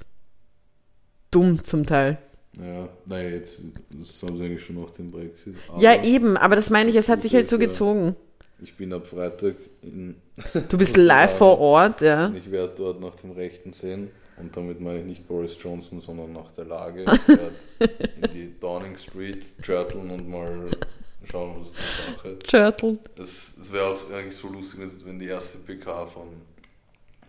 [1.29, 2.19] dumm zum Teil.
[2.57, 5.57] Ja, naja, jetzt, das haben sie eigentlich schon nach dem Brexit.
[5.67, 8.15] Aber ja, eben, aber das meine ich, es hat sich halt so gezogen.
[8.61, 10.15] Ich bin ab Freitag in.
[10.69, 12.31] Du bist live vor Ort, ja.
[12.33, 14.09] Ich werde dort nach dem Rechten sehen.
[14.37, 17.03] Und damit meine ich nicht Boris Johnson, sondern nach der Lage.
[17.19, 20.71] Ich werde in die Downing Street turteln und mal
[21.29, 22.39] schauen, was die Sache.
[22.39, 22.99] Turtle.
[23.17, 26.27] Es, es wäre auch eigentlich so lustig, wenn die erste PK von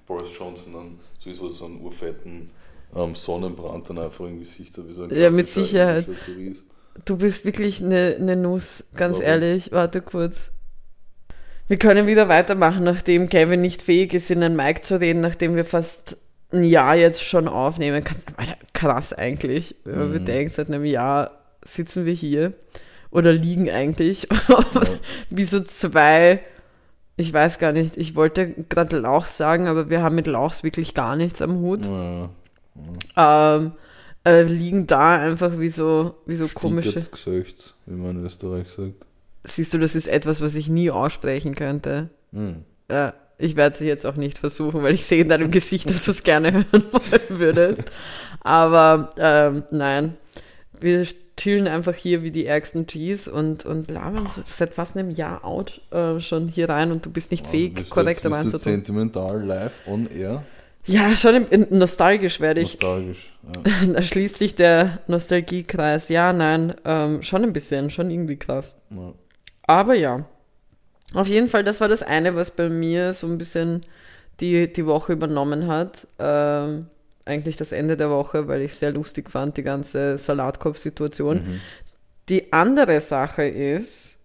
[0.06, 2.50] Boris Johnson dann sowieso so einen urfetten
[2.94, 6.06] ähm, Sonnenbrand dann einfach im Gesicht hat, wie so ein Ja, mit Sicherheit.
[6.24, 6.66] Tourist.
[7.04, 9.26] Du bist wirklich eine ne Nuss, ganz Warum?
[9.28, 9.72] ehrlich.
[9.72, 10.50] Warte kurz.
[11.66, 15.56] Wir können wieder weitermachen, nachdem Kevin nicht fähig ist, in den Mic zu reden, nachdem
[15.56, 16.18] wir fast
[16.52, 18.04] ein Jahr jetzt schon aufnehmen.
[18.74, 19.74] Krass eigentlich.
[19.84, 20.12] Wenn man Mhm.
[20.12, 22.52] bedenkt, seit einem Jahr sitzen wir hier
[23.14, 24.28] oder liegen eigentlich.
[25.30, 26.40] Wie so zwei,
[27.16, 30.94] ich weiß gar nicht, ich wollte gerade Lauch sagen, aber wir haben mit Lauchs wirklich
[30.94, 31.86] gar nichts am Hut.
[31.86, 32.30] Ja,
[33.16, 33.72] Ähm,
[34.26, 36.92] äh, liegen da einfach wie so, wie so komische.
[36.92, 39.06] Gesöchts, wie man in Österreich sagt.
[39.44, 42.08] Siehst du, das ist etwas, was ich nie aussprechen könnte.
[42.32, 42.64] Hm.
[42.90, 46.04] Ja, ich werde es jetzt auch nicht versuchen, weil ich sehe in deinem Gesicht, dass
[46.04, 46.84] du es gerne hören
[47.28, 47.82] würdest.
[48.40, 50.16] Aber ähm, nein,
[50.80, 55.10] wir chillen einfach hier wie die ärgsten Gs und, und labern so seit fast einem
[55.10, 58.60] Jahr out äh, schon hier rein und du bist nicht fähig, Bist du korrekt reinzutun.
[58.60, 60.44] sentimental live on air?
[60.86, 62.74] Ja, schon im, nostalgisch werde ich.
[62.74, 63.32] Nostalgisch.
[63.42, 63.86] Ja.
[63.94, 66.08] Da schließt sich der Nostalgiekreis.
[66.08, 68.76] Ja, nein, ähm, schon ein bisschen, schon irgendwie krass.
[68.90, 69.12] Ja.
[69.66, 70.26] Aber ja,
[71.14, 73.80] auf jeden Fall, das war das eine, was bei mir so ein bisschen
[74.40, 76.06] die, die Woche übernommen hat.
[76.18, 76.88] Ähm,
[77.26, 81.36] eigentlich das Ende der Woche, weil ich sehr lustig fand, die ganze Salatkopf-Situation.
[81.36, 81.60] Mhm.
[82.28, 84.16] Die andere Sache ist,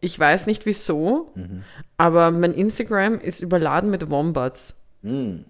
[0.00, 1.64] ich weiß nicht wieso, Mhm.
[1.96, 4.74] aber mein Instagram ist überladen mit Wombats.
[5.02, 5.44] Hm.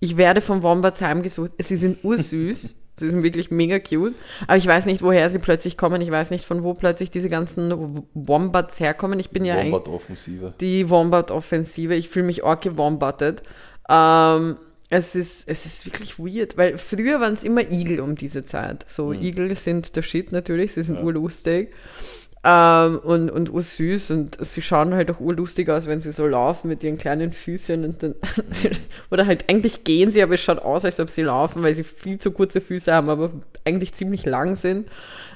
[0.00, 1.52] Ich werde von Wombats heimgesucht.
[1.58, 2.74] Sie sind ursüß.
[2.96, 4.14] sie sind wirklich mega cute.
[4.46, 6.00] Aber ich weiß nicht, woher sie plötzlich kommen.
[6.02, 9.18] Ich weiß nicht, von wo plötzlich diese ganzen Wombats herkommen.
[9.20, 10.54] Ich bin ja eigentlich Wombat-Offensive.
[10.60, 11.94] die Wombat-Offensive.
[11.94, 13.42] Ich fühle mich auch gewombattet.
[13.88, 14.56] Ähm,
[14.94, 18.84] es, ist, es ist wirklich weird, weil früher waren es immer Igel um diese Zeit.
[18.86, 21.02] So, Igel sind der Shit natürlich, sie sind Ja.
[21.02, 21.70] urlustig.
[22.44, 26.68] Ähm, und, und ursüß und sie schauen halt auch urlustig aus, wenn sie so laufen
[26.68, 28.16] mit ihren kleinen Füßchen und dann,
[29.10, 31.84] oder halt eigentlich gehen sie, aber es schaut aus, als ob sie laufen, weil sie
[31.84, 33.30] viel zu kurze Füße haben, aber
[33.64, 34.88] eigentlich ziemlich lang sind.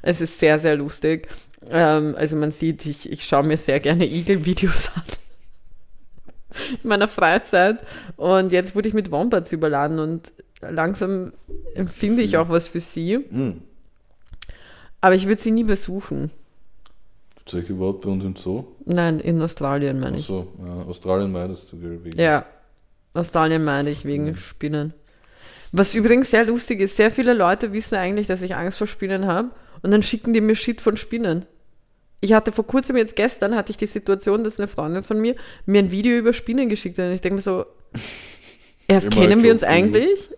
[0.02, 1.28] Es ist sehr, sehr lustig.
[1.70, 5.02] Ähm, also man sieht, ich, ich schaue mir sehr gerne Igel-Videos an.
[6.82, 7.78] In meiner Freizeit.
[8.16, 11.32] Und jetzt wurde ich mit Wombats überladen und langsam
[11.74, 13.18] empfinde ich auch was für sie.
[13.30, 13.62] Hm.
[15.00, 16.30] Aber ich würde sie nie besuchen.
[17.44, 18.64] Zeig ich überhaupt bei uns im Zoo?
[18.86, 20.22] Nein, in Australien meine ich.
[20.22, 22.44] Achso, ja, Australien meidest du, wegen- Ja,
[23.14, 24.94] Australien meine ich wegen Spinnen.
[25.72, 29.26] Was übrigens sehr lustig ist, sehr viele Leute wissen eigentlich, dass ich Angst vor Spinnen
[29.26, 29.50] habe
[29.82, 31.44] und dann schicken die mir Shit von Spinnen.
[32.20, 35.36] Ich hatte vor kurzem, jetzt gestern, hatte ich die Situation, dass eine Freundin von mir
[35.66, 37.66] mir ein Video über Spinnen geschickt hat und ich denke mir so,
[38.88, 40.30] erst Immer kennen wir uns eigentlich?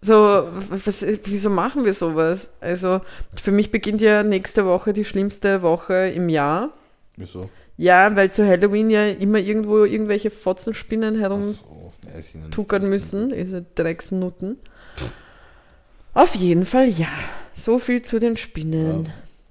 [0.00, 2.50] So, was, wieso machen wir sowas?
[2.60, 3.00] Also,
[3.34, 6.70] für mich beginnt ja nächste Woche die schlimmste Woche im Jahr.
[7.16, 7.50] Wieso?
[7.76, 12.90] Ja, weil zu Halloween ja immer irgendwo irgendwelche Fotzenspinnen herum ja, ja nicht tuckern 15.
[12.90, 14.58] müssen, diese Drecksnutten.
[16.14, 17.08] Auf jeden Fall ja.
[17.54, 19.10] So viel zu den Spinnen.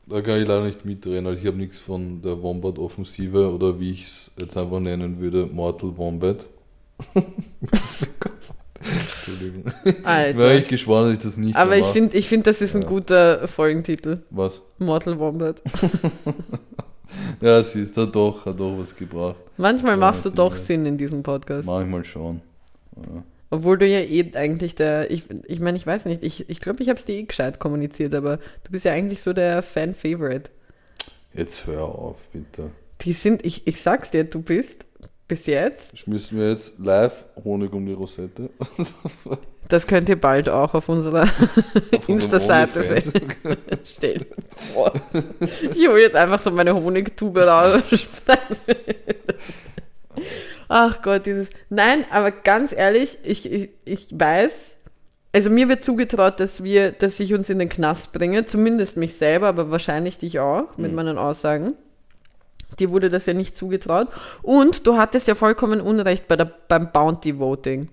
[0.10, 3.92] Da kann ich leider nicht mitreden, also ich habe nichts von der Wombat-Offensive oder wie
[3.92, 6.46] ich es jetzt einfach nennen würde, Mortal Wombat.
[8.80, 9.66] Entschuldigung.
[9.84, 10.56] Wäre Alter.
[10.56, 12.88] ich geschworen, dass ich das nicht Aber ich finde, ich find, das ist ein Ja.
[12.88, 14.20] guter Folgentitel.
[14.30, 14.62] Was?
[14.80, 15.62] Mortal Wombat.
[17.40, 19.38] Ja, siehst du, hat doch, hat doch was gebracht.
[19.56, 20.56] Manchmal machst du doch.
[20.58, 21.66] Sinn in diesem Podcast.
[21.66, 22.42] Manchmal schon.
[22.98, 23.24] Ja.
[23.50, 26.84] Obwohl du ja eh eigentlich der, ich ich, meine, ich weiß nicht, ich ich, glaube,
[26.84, 30.52] ich habe es dir eh gescheit kommuniziert, aber du bist ja eigentlich so der Fan-Favorite.
[31.34, 32.72] Jetzt hör auf, bitte.
[33.02, 34.86] Die sind, ich, ich sag's dir, du bist
[35.28, 38.50] bis jetzt, Schmissen wir jetzt live Honig um die Rosette?
[39.68, 41.28] das könnt ihr bald auch auf unserer
[42.08, 43.06] Insta-Seite OnlyFans.
[43.12, 43.34] sehen.
[43.84, 44.28] Stell dir
[44.74, 44.94] vor.
[45.62, 47.84] Ich hole jetzt einfach so meine Honigtube raus.
[50.70, 51.50] Ach Gott, dieses.
[51.70, 54.78] Nein, aber ganz ehrlich, ich, ich, ich weiß,
[55.34, 59.16] also mir wird zugetraut, dass wir, dass ich uns in den Knast bringe, zumindest mich
[59.16, 60.96] selber, aber wahrscheinlich dich auch, mit Mhm.
[60.96, 61.74] meinen Aussagen.
[62.80, 64.08] Dir wurde das ja nicht zugetraut.
[64.44, 67.88] Und du hattest ja vollkommen Unrecht bei der, beim Bounty Voting.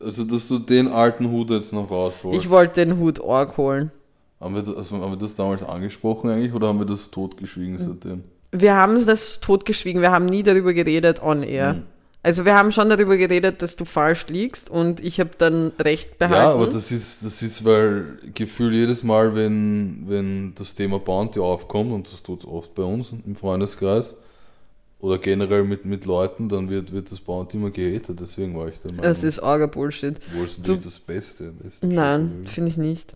[0.00, 2.44] Also, dass du den alten Hut jetzt noch rausholst.
[2.44, 3.90] Ich wollte den Hut Org holen.
[4.38, 7.78] haben, wir das, also, haben wir das damals angesprochen eigentlich oder haben wir das totgeschwiegen
[7.78, 8.24] seitdem?
[8.52, 11.74] Wir haben das totgeschwiegen, wir haben nie darüber geredet on air.
[11.74, 11.82] Mhm.
[12.22, 16.18] Also wir haben schon darüber geredet, dass du falsch liegst und ich habe dann recht
[16.18, 16.42] behalten.
[16.48, 21.38] Ja, aber das ist, das ist, weil Gefühl jedes Mal, wenn, wenn das Thema Bounty
[21.38, 24.14] aufkommt, und das tut es oft bei uns im Freundeskreis,
[25.00, 28.80] oder generell mit, mit Leuten, dann wird, wird das Bounty immer gehatet, deswegen war ich
[28.80, 29.04] der Meinung.
[29.04, 30.16] das ist arger Bullshit.
[30.44, 31.84] Es du- das Beste ist.
[31.84, 33.14] Nein, finde ich nicht.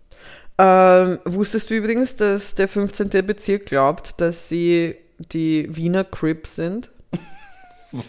[0.58, 3.08] Ähm, wusstest du übrigens, dass der 15.
[3.26, 4.94] Bezirk glaubt, dass sie
[5.32, 6.90] die Wiener Crips sind?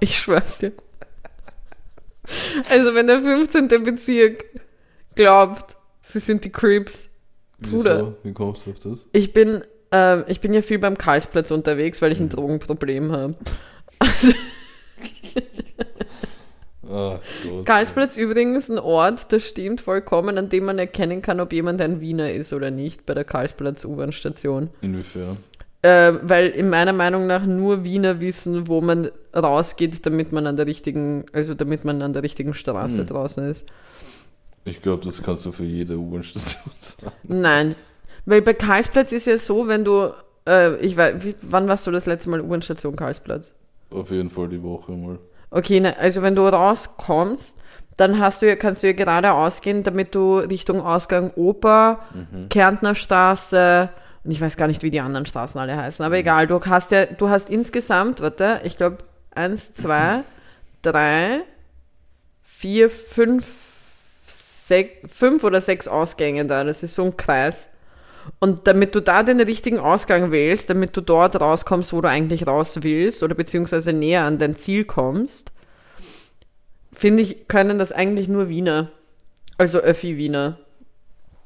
[0.00, 0.72] Ich schwör's dir.
[2.68, 3.68] Also wenn der 15.
[3.84, 4.44] Bezirk
[5.14, 7.08] glaubt, sie sind die Crips,
[7.60, 7.98] Bruder.
[7.98, 8.16] Wieso?
[8.24, 9.06] Wie kommst du auf das?
[9.12, 13.34] Ich bin, ähm, ich bin ja viel beim Karlsplatz unterwegs, weil ich ein Drogenproblem habe.
[16.92, 17.66] Ah, Gott.
[17.66, 22.00] Karlsplatz übrigens ein Ort, das stimmt vollkommen, an dem man erkennen kann, ob jemand ein
[22.00, 24.70] Wiener ist oder nicht, bei der Karlsplatz U-Bahn-Station.
[24.80, 25.36] Inwiefern?
[25.82, 30.56] Äh, weil in meiner Meinung nach nur Wiener wissen, wo man rausgeht, damit man an
[30.56, 33.06] der richtigen, also damit man an der richtigen Straße Hm.
[33.06, 33.66] draußen ist.
[34.66, 37.12] Ich glaube, das kannst du für jede U-Bahn-Station sagen.
[37.24, 37.74] Nein.
[38.26, 40.10] Weil bei Karlsplatz ist ja so, wenn du,
[40.46, 43.54] äh, ich weiß, wie, wann warst du das letzte Mal U-Bahn-Station Karlsplatz?
[43.90, 45.18] Auf jeden Fall die Woche mal.
[45.50, 47.58] Okay, ne, also wenn du rauskommst,
[47.96, 52.00] dann hast du ja, kannst du ja geradeaus gehen, damit du Richtung Ausgang Oper,
[52.50, 53.88] Kärntner Straße
[54.24, 56.90] und ich weiß gar nicht, wie die anderen Straßen alle heißen, aber egal, du hast
[56.90, 58.98] ja, du hast insgesamt, warte, ich glaube,
[59.30, 60.24] eins, zwei,
[60.82, 61.42] drei,
[62.42, 63.46] vier, fünf,
[64.26, 66.64] sech, fünf oder sechs Ausgänge da.
[66.64, 67.70] Das ist so ein Kreis.
[68.38, 72.46] Und damit du da den richtigen Ausgang wählst, damit du dort rauskommst, wo du eigentlich
[72.46, 75.52] raus willst, oder beziehungsweise näher an dein Ziel kommst,
[76.92, 78.90] finde ich, können das eigentlich nur Wiener.
[79.58, 80.58] Also Öffi-Wiener.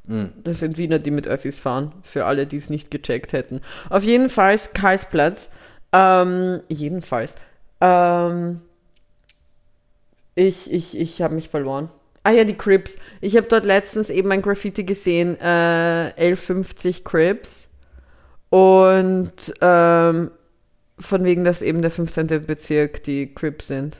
[0.06, 0.32] Mhm.
[0.42, 3.60] Das sind Wiener, die mit Öffis fahren, für alle, die es nicht gecheckt hätten.
[3.90, 5.52] Auf jeden Fall Karlsplatz.
[5.92, 7.36] Ähm, jedenfalls.
[7.80, 8.60] Ähm,
[10.34, 11.88] ich ich, ich habe mich verloren.
[12.22, 12.98] Ah ja, die Crips.
[13.20, 17.70] Ich habe dort letztens eben ein Graffiti gesehen, äh, L50 Crips.
[18.50, 20.30] Und ähm,
[20.98, 22.46] von wegen, dass eben der 15.
[22.46, 23.98] Bezirk die Crips sind.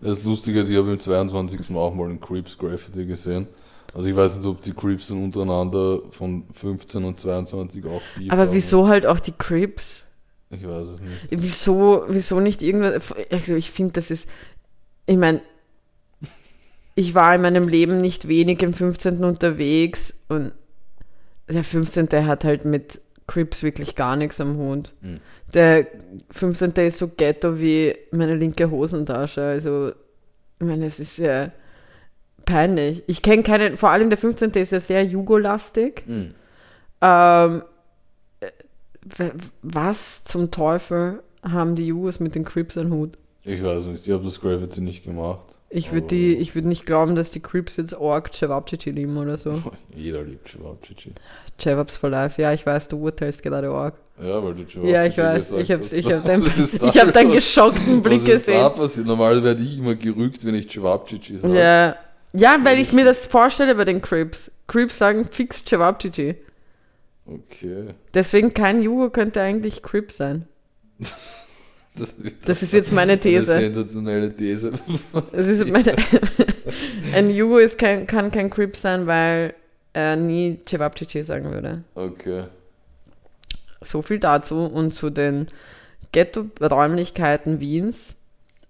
[0.00, 1.74] Das Lustige ist, ich habe im 22.
[1.74, 3.48] auch mal ein Creeps Graffiti gesehen.
[3.94, 8.30] Also ich weiß nicht, ob die Creeps dann untereinander von 15 und 22 auch Beef
[8.32, 8.52] Aber haben.
[8.52, 10.04] wieso halt auch die Crips?
[10.50, 11.26] Ich weiß es nicht.
[11.30, 13.14] Wieso, wieso nicht irgendwas?
[13.30, 14.28] Also ich finde, das ist,
[15.06, 15.40] ich meine,
[16.96, 19.24] ich war in meinem Leben nicht wenig im 15.
[19.24, 20.52] unterwegs und
[21.48, 22.08] der 15.
[22.26, 24.92] hat halt mit Crips wirklich gar nichts am Hut.
[25.00, 25.20] Mhm.
[25.52, 25.86] Der
[26.30, 26.72] 15.
[26.86, 29.42] ist so ghetto wie meine linke Hosentasche.
[29.42, 31.52] Also, ich meine, es ist ja
[32.44, 33.02] peinlich.
[33.06, 34.50] Ich kenne keine, vor allem der 15.
[34.52, 36.04] ist ja sehr jugolastig.
[36.06, 36.34] Mhm.
[37.00, 37.62] Ähm,
[38.40, 39.30] äh,
[39.62, 43.18] was zum Teufel haben die Jugos mit den Crips an Hut?
[43.44, 45.44] Ich weiß nicht, ich habe das Graffiti nicht gemacht.
[45.68, 49.36] Ich würde die, ich würde nicht glauben, dass die Crips jetzt Org Cevapcici lieben oder
[49.36, 49.60] so.
[49.94, 51.12] Jeder liebt Cevapcici.
[51.60, 52.40] Cevaps for life.
[52.40, 53.94] Ja, ich weiß, du urteilst gerade Org.
[54.20, 55.50] Ja, weil du Cevapcici Ja, ich weiß.
[55.52, 55.92] Ich hast.
[55.92, 58.76] ich hab deinen, da ich hab deinen geschockten Blick Was ist da gesehen.
[58.76, 59.06] passiert?
[59.06, 61.58] Normalerweise werde ich immer gerügt, wenn ich Cevapcici sage.
[61.58, 61.96] Ja.
[62.36, 64.50] Ja, weil ich mir das vorstelle bei den Crips.
[64.66, 66.34] Crips sagen fix Cevapcici.
[67.26, 67.94] Okay.
[68.12, 70.46] Deswegen kein Jugo könnte eigentlich Crip sein.
[71.96, 72.12] Das,
[72.44, 73.52] Das ist jetzt meine Eine These.
[73.52, 74.72] sensationelle These.
[75.30, 75.94] Das ist meine,
[77.14, 79.54] ein Jugo ist kein, kann kein Crip sein, weil
[79.92, 81.84] er nie Cevapcici sagen würde.
[81.94, 82.46] Okay.
[83.80, 85.46] So viel dazu und zu den
[86.10, 88.16] Ghetto-Räumlichkeiten Wiens,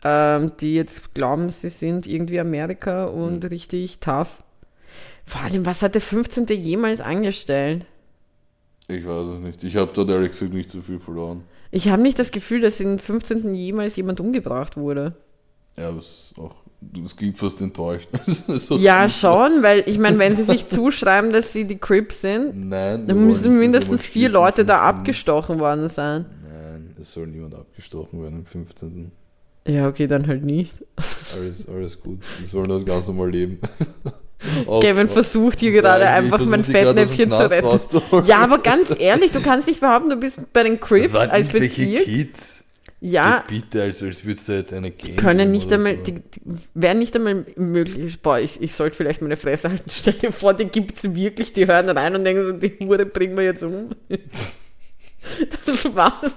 [0.04, 3.48] ähm, die jetzt glauben, sie sind irgendwie Amerika und Mhm.
[3.48, 4.42] richtig tough.
[5.26, 6.46] Vor allem, was hat der 15.
[6.60, 7.86] jemals angestellt?
[8.88, 9.64] Ich weiß es nicht.
[9.64, 11.44] Ich habe dort ehrlich gesagt nicht so viel verloren.
[11.70, 13.54] Ich habe nicht das Gefühl, dass im 15.
[13.54, 15.14] jemals jemand umgebracht wurde.
[15.78, 16.54] Ja, aber es ist auch.
[16.80, 18.08] Das klingt fast enttäuscht.
[18.78, 23.06] Ja, schon, weil ich meine, wenn sie sich zuschreiben, dass sie die Crips sind, Nein.
[23.06, 24.98] dann müssen mindestens vier Leute da 15..
[24.98, 26.26] abgestochen worden sein.
[26.46, 29.10] Nein, es soll niemand abgestochen werden am 15.
[29.66, 30.74] Ja, okay, dann halt nicht.
[31.35, 32.20] Alles, alles gut.
[32.40, 33.59] Die sollen das ganz normal leben.
[34.81, 38.27] Kevin versucht hier gerade einfach mein Fettnäpfchen zu retten.
[38.27, 42.05] Ja, aber ganz ehrlich, du kannst nicht behaupten, du bist bei den Crips als Bezirk.
[42.05, 42.64] Kids.
[43.07, 46.03] Ja, Die bitte, als, als würde es da jetzt eine Gang können nicht einmal, so.
[46.05, 46.40] die, die
[46.72, 48.22] wären nicht einmal möglich.
[48.22, 49.90] Boah, ich, ich sollte vielleicht meine Fresse halten.
[49.90, 53.37] Stell dir vor, die gibt's wirklich, die hören rein und denken so, die Hure bringen
[53.37, 53.90] wir jetzt um.
[54.09, 56.33] das war's.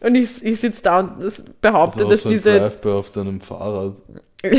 [0.00, 2.58] Und ich, ich sitze da und das behaupte, auch dass so ein diese.
[2.58, 3.94] Drive-by auf deinem Fahrrad.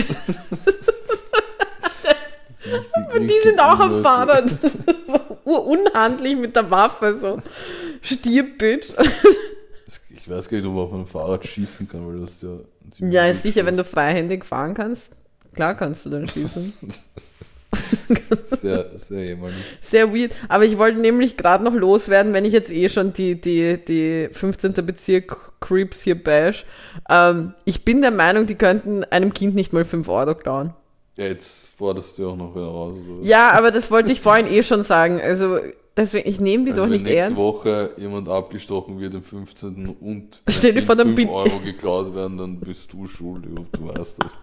[3.14, 4.50] Und die sind auch am Fahrrad.
[5.08, 7.38] so urunhandlich mit der Waffe, so.
[8.02, 8.94] Stirb, Bitch.
[10.10, 12.50] Ich weiß gar nicht, ob man auf einem Fahrrad schießen kann, weil das ja.
[13.10, 13.66] Ja, ist sicher, ist.
[13.66, 15.14] wenn du freihändig fahren kannst,
[15.54, 16.74] klar kannst du dann schießen.
[18.44, 19.58] Sehr, sehr jämmerlich.
[19.82, 20.32] Sehr weird.
[20.50, 24.30] Aber ich wollte nämlich gerade noch loswerden, wenn ich jetzt eh schon die, die, die
[24.32, 24.74] 15.
[24.86, 26.66] Bezirk Creeps hier bash.
[27.10, 30.74] Ähm, ich bin der Meinung, die könnten einem Kind nicht mal 5 Euro klauen.
[31.18, 32.96] Ja, jetzt forderst du auch noch wieder raus.
[32.96, 33.26] Oder?
[33.28, 35.20] Ja, aber das wollte ich vorhin eh schon sagen.
[35.20, 35.58] Also,
[35.96, 37.38] deswegen, ich nehme die Also doch wenn nicht nächste ernst.
[37.38, 39.96] Woche jemand abgestochen wird am 15.
[40.00, 43.72] und Stell dir vor, dann 5 bin- Euro geklaut werden, dann bist du schuldig, ob
[43.74, 44.38] du weißt das.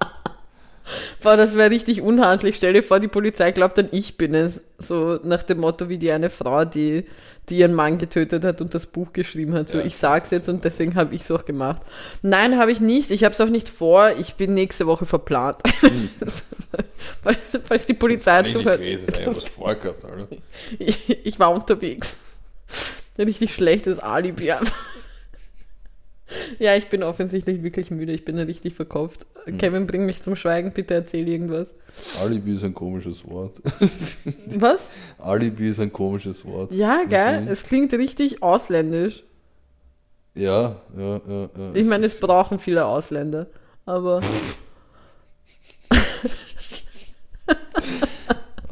[1.22, 2.56] Boah, das wäre richtig unhandlich.
[2.56, 4.62] Stell dir vor, die Polizei glaubt dann, ich bin es.
[4.78, 7.06] So nach dem Motto wie die eine Frau, die,
[7.48, 9.70] die ihren Mann getötet hat und das Buch geschrieben hat.
[9.70, 11.80] So, Ja, ich sag's jetzt und deswegen habe ich es auch gemacht.
[12.22, 13.10] Nein, habe ich nicht.
[13.10, 14.10] Ich habe es auch nicht vor.
[14.18, 15.56] Ich bin nächste Woche verplant.
[17.22, 18.80] falls, falls die Polizei zuhört.
[18.80, 20.04] ich was vorgehabt.
[20.78, 22.16] Ich, ich war unterwegs.
[23.16, 24.50] Richtig schlechtes Alibi.
[24.50, 24.93] einfach.
[26.58, 28.12] Ja, ich bin offensichtlich wirklich müde.
[28.12, 29.26] Ich bin richtig verkopft.
[29.44, 29.58] Hm.
[29.58, 30.72] Kevin, bring mich zum Schweigen.
[30.72, 31.74] Bitte erzähl irgendwas.
[32.22, 33.60] Alibi ist ein komisches Wort.
[34.46, 34.88] Was?
[35.18, 36.72] Alibi ist ein komisches Wort.
[36.72, 37.46] Ja, geil.
[37.50, 39.22] Es klingt richtig ausländisch.
[40.34, 41.50] Ja, ja, ja.
[41.56, 41.74] ja.
[41.74, 43.46] Ich meine, es brauchen viele Ausländer.
[43.86, 44.20] Aber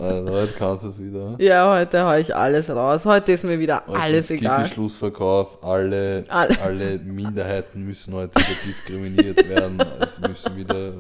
[0.02, 1.36] Also, heute kannst du es wieder.
[1.38, 3.04] ja, heute hau ich alles raus.
[3.04, 4.64] Heute ist mir wieder Heute alles ist egal.
[4.64, 5.62] Kicke-Schlussverkauf.
[5.62, 6.60] Alle, Alle.
[6.62, 9.82] alle Minderheiten müssen heute wieder diskriminiert werden.
[10.00, 10.94] Es müssen wieder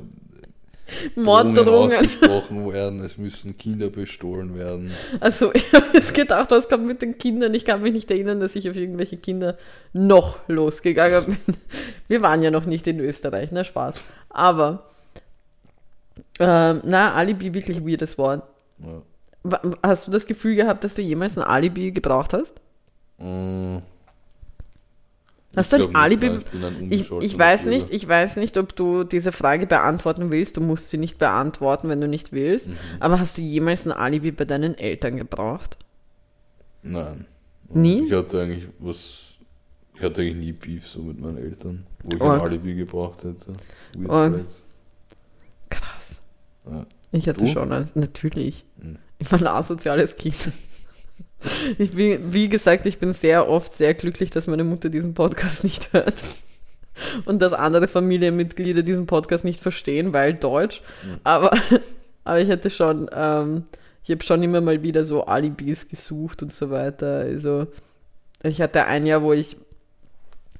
[1.14, 1.96] Drohungen Morddrohungen.
[1.96, 3.00] ausgesprochen werden.
[3.02, 4.92] Es müssen Kinder bestohlen werden.
[5.20, 7.54] Also, ich habe jetzt gedacht, was kommt mit den Kindern?
[7.54, 9.56] Ich kann mich nicht erinnern, dass ich auf irgendwelche Kinder
[9.92, 11.56] noch losgegangen bin.
[12.08, 14.04] Wir waren ja noch nicht in Österreich, na Spaß.
[14.28, 14.84] Aber,
[16.38, 18.42] ähm, na, Alibi, wirklich weirdes Wort.
[18.84, 19.02] Ja.
[19.82, 22.60] Hast du das Gefühl gehabt, dass du jemals ein Alibi gebraucht hast?
[23.18, 23.78] Mm.
[25.56, 26.30] Hast Ich du ein nicht, Alibi?
[26.54, 30.30] nein, Ich, ein Ich, ich weiß nicht, ich weiß nicht, ob du diese Frage beantworten
[30.32, 30.56] willst.
[30.56, 32.68] Du musst sie nicht beantworten, wenn du nicht willst.
[32.70, 32.76] Mhm.
[33.00, 35.76] Aber hast du jemals ein Alibi bei deinen Eltern gebraucht?
[36.82, 37.26] Nein.
[37.68, 38.06] Nie?
[38.06, 39.38] Ich hatte eigentlich was.
[39.94, 42.40] Ich hatte eigentlich nie Beef so mit meinen Eltern, wo ich Org.
[42.40, 43.54] ein Alibi gebraucht hätte.
[43.94, 44.34] Weird.
[44.36, 44.62] Flags.
[45.68, 46.20] Krass.
[46.70, 46.86] Ja.
[47.12, 47.50] Ich hatte Du?
[47.50, 48.64] schon ein, natürlich.
[48.76, 48.98] Mhm.
[49.18, 50.50] Ich war ein asoziales Kind.
[51.76, 55.64] Ich bin, wie gesagt, ich bin sehr oft sehr glücklich, dass meine Mutter diesen Podcast
[55.64, 56.14] nicht hört.
[57.24, 60.82] Und dass andere Familienmitglieder diesen Podcast nicht verstehen, weil Deutsch.
[61.04, 61.20] Mhm.
[61.24, 61.50] Aber,
[62.24, 63.64] aber ich hatte schon, ähm,
[64.04, 67.20] ich habe schon immer mal wieder so Alibis gesucht und so weiter.
[67.20, 67.66] Also
[68.42, 69.56] ich hatte ein Jahr, wo ich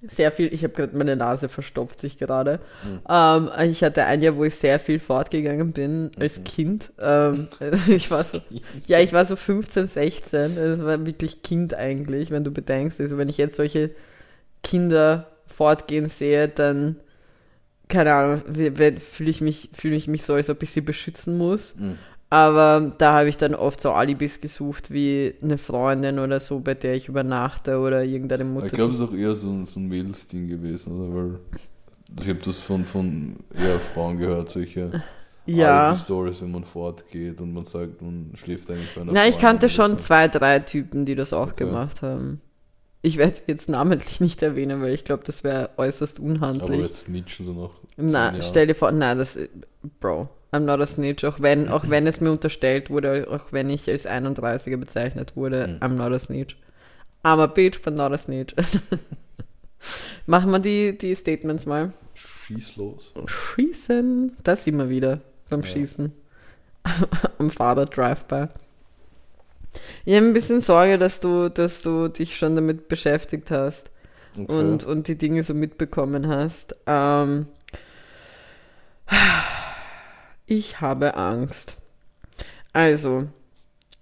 [0.09, 2.61] sehr viel, ich habe gerade meine Nase verstopft sich gerade.
[3.09, 6.93] Ähm, ich hatte ein Jahr, wo ich sehr viel fortgegangen bin als Kind.
[7.01, 7.49] Ähm,
[7.89, 8.41] ich war so,
[8.87, 10.57] ja, ich war so 15, 16.
[10.57, 13.01] Das war wirklich Kind eigentlich, wenn du bedenkst.
[13.01, 13.91] Also wenn ich jetzt solche
[14.63, 16.97] Kinder fortgehen sehe, dann
[17.89, 18.43] keine Ahnung,
[19.01, 21.75] fühle ich mich, fühle ich mich so, als ob ich sie beschützen muss.
[21.77, 21.99] Mhm.
[22.33, 26.73] Aber da habe ich dann oft so Alibis gesucht, wie eine Freundin oder so, bei
[26.73, 28.69] der ich übernachte oder irgendeine Mutter.
[28.69, 31.15] Ich glaube, es ist auch eher so ein, so ein Mädelsding gewesen, oder?
[31.15, 31.39] Weil
[32.23, 34.93] ich habe das von, von eher Frauen gehört, solche
[35.45, 35.89] ja.
[35.91, 39.69] Alibi-Stories, wenn man fortgeht und man sagt, man schläft eigentlich bei einer Na, ich kannte
[39.69, 41.65] schon zwei, drei Typen, die das auch Okay.
[41.67, 42.41] gemacht haben.
[43.03, 46.81] Ich werde jetzt namentlich nicht erwähnen, weil ich glaube, das wäre äußerst Aber unhandlich.
[46.81, 47.73] jetzt snitchen so noch.
[47.99, 48.43] Na, Jahre.
[48.43, 49.39] stell dir vor, nein, das,
[50.01, 53.71] Bro, I'm not a snitch, auch wenn, auch wenn es mir unterstellt wurde, auch wenn
[53.71, 55.77] ich als 31er bezeichnet wurde, Mhm.
[55.79, 56.57] I'm not a snitch.
[57.25, 58.55] I'm a bitch, but not a snitch.
[60.27, 61.93] Machen wir die, die Statements mal.
[62.15, 63.13] Schieß los.
[63.27, 65.67] Schießen, das sieht man wieder beim Ja.
[65.69, 66.13] Schießen.
[67.39, 68.49] Am Fahrrad Drive-By.
[70.05, 73.91] Ich habe ein bisschen Sorge, dass du, dass du dich schon damit beschäftigt hast
[74.35, 74.53] Okay.
[74.53, 76.75] und, und die Dinge so mitbekommen hast.
[76.87, 77.47] Ähm,
[80.47, 81.77] ich habe Angst.
[82.73, 83.29] Also,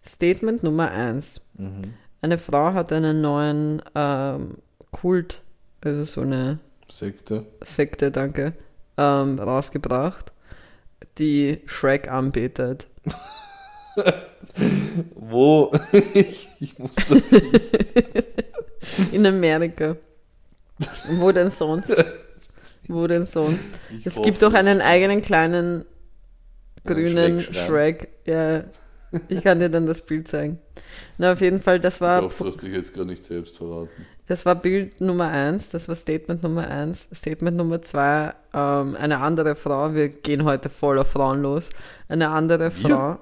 [0.07, 1.41] Statement Nummer eins.
[1.55, 1.95] mhm.
[2.23, 4.59] Eine Frau hat einen neuen ähm,
[4.91, 5.41] Kult,
[5.81, 7.47] also so eine Sekte.
[7.65, 8.53] Sekte, danke,
[8.99, 10.31] ähm, rausgebracht,
[11.17, 12.89] die Shrek anbetet.
[15.15, 15.73] Wo?
[16.15, 17.09] ich, ich muss das.
[19.13, 19.97] In Amerika.
[21.19, 21.95] Wo denn sonst?
[22.89, 23.69] Wo denn sonst?
[23.99, 25.85] Ich Es gibt doch einen eigenen kleinen
[26.85, 27.41] grünen.
[27.41, 28.09] Shrek.
[28.27, 28.65] Ja,
[29.29, 30.59] ich kann dir dann das Bild zeigen.
[31.19, 33.57] Na, auf jeden Fall, das Ich war, hoffe, du hast dich jetzt gerade nicht selbst
[33.57, 34.07] verraten.
[34.29, 37.09] das war Bild Nummer eins, das war Statement Nummer eins.
[37.13, 41.71] Statement Nummer zwei, ähm, eine andere Frau, wir gehen heute voll auf Frauen los.
[42.09, 42.71] Eine andere?
[42.71, 43.19] Frau,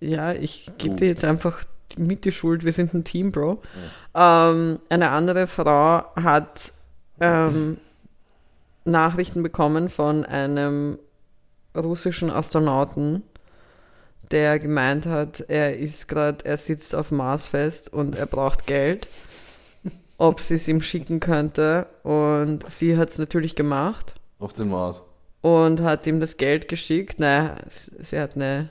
[0.00, 1.62] ja, ich gebe dir jetzt einfach
[1.96, 3.62] mit die Schuld, wir sind ein Team, Bro.
[4.14, 6.72] Ähm, eine andere Frau hat
[7.20, 7.78] ähm,
[8.84, 10.98] Nachrichten bekommen von einem
[11.78, 13.22] russischen Astronauten,
[14.30, 19.06] der gemeint hat, er ist gerade, er sitzt auf Mars fest und er braucht Geld,
[20.18, 21.86] ob sie es ihm schicken könnte.
[22.02, 25.00] Und sie hat es natürlich gemacht Auf den Mars.
[25.42, 27.18] und hat ihm das Geld geschickt.
[27.20, 28.68] Naja, sie hat eine,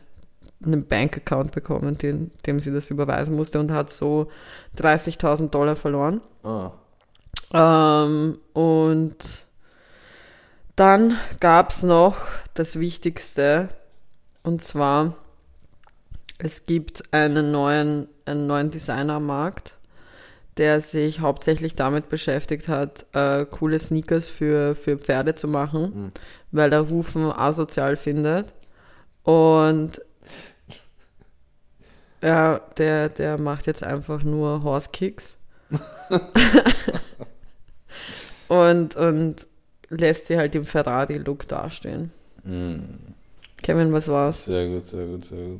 [0.63, 4.27] einen Bankaccount bekommen, den, dem sie das überweisen musste und hat so
[4.77, 6.19] 30.000 Dollar verloren.
[6.43, 6.71] Ah.
[7.53, 9.44] Ähm, und
[10.75, 12.17] dann gab es noch
[12.53, 13.69] das Wichtigste,
[14.43, 15.15] und zwar,
[16.37, 19.73] es gibt einen neuen, einen neuen Designer am Markt,
[20.57, 26.11] der sich hauptsächlich damit beschäftigt hat, äh, coole Sneakers für, für Pferde zu machen, Mhm.
[26.51, 28.53] weil er Rufen asozial findet.
[29.23, 30.01] Und
[32.21, 35.37] ja, der, der macht jetzt einfach nur Horse Kicks.
[38.47, 39.45] und, und
[39.89, 42.11] lässt sie halt im Ferrari-Look dastehen.
[42.43, 42.83] Mhm.
[43.61, 44.45] Kevin, was war's?
[44.45, 45.59] Sehr gut, sehr gut, sehr gut.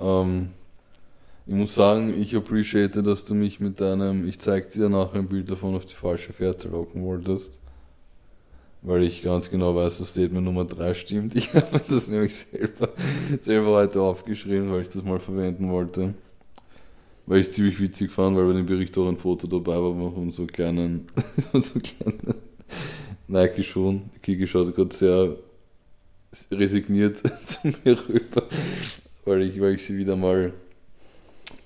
[0.00, 0.50] Ähm,
[1.46, 5.28] ich muss sagen, ich appreciate, dass du mich mit deinem, ich zeig dir nachher ein
[5.28, 7.58] Bild davon auf die falsche Fährte locken wolltest.
[8.82, 11.34] Weil ich ganz genau weiß, dass Statement Nummer 3 stimmt.
[11.36, 12.90] Ich habe das nämlich selber,
[13.40, 16.14] selber heute aufgeschrieben, weil ich das mal verwenden wollte.
[17.26, 20.12] Weil ich es ziemlich witzig fand, weil bei dem Bericht auch ein Foto dabei war
[20.12, 21.06] von so kleinen,
[21.50, 22.34] von so kleinen
[23.28, 24.10] Nike-Schuhen.
[24.22, 25.36] Kiki schaut gerade sehr
[26.50, 28.48] resigniert zu mir rüber,
[29.24, 30.52] weil ich, weil ich sie wieder mal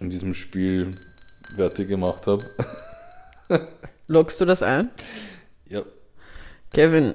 [0.00, 0.92] in diesem Spiel
[1.56, 2.44] fertig gemacht habe.
[4.06, 4.90] Loggst du das ein?
[5.68, 5.82] Ja,
[6.72, 7.14] Kevin,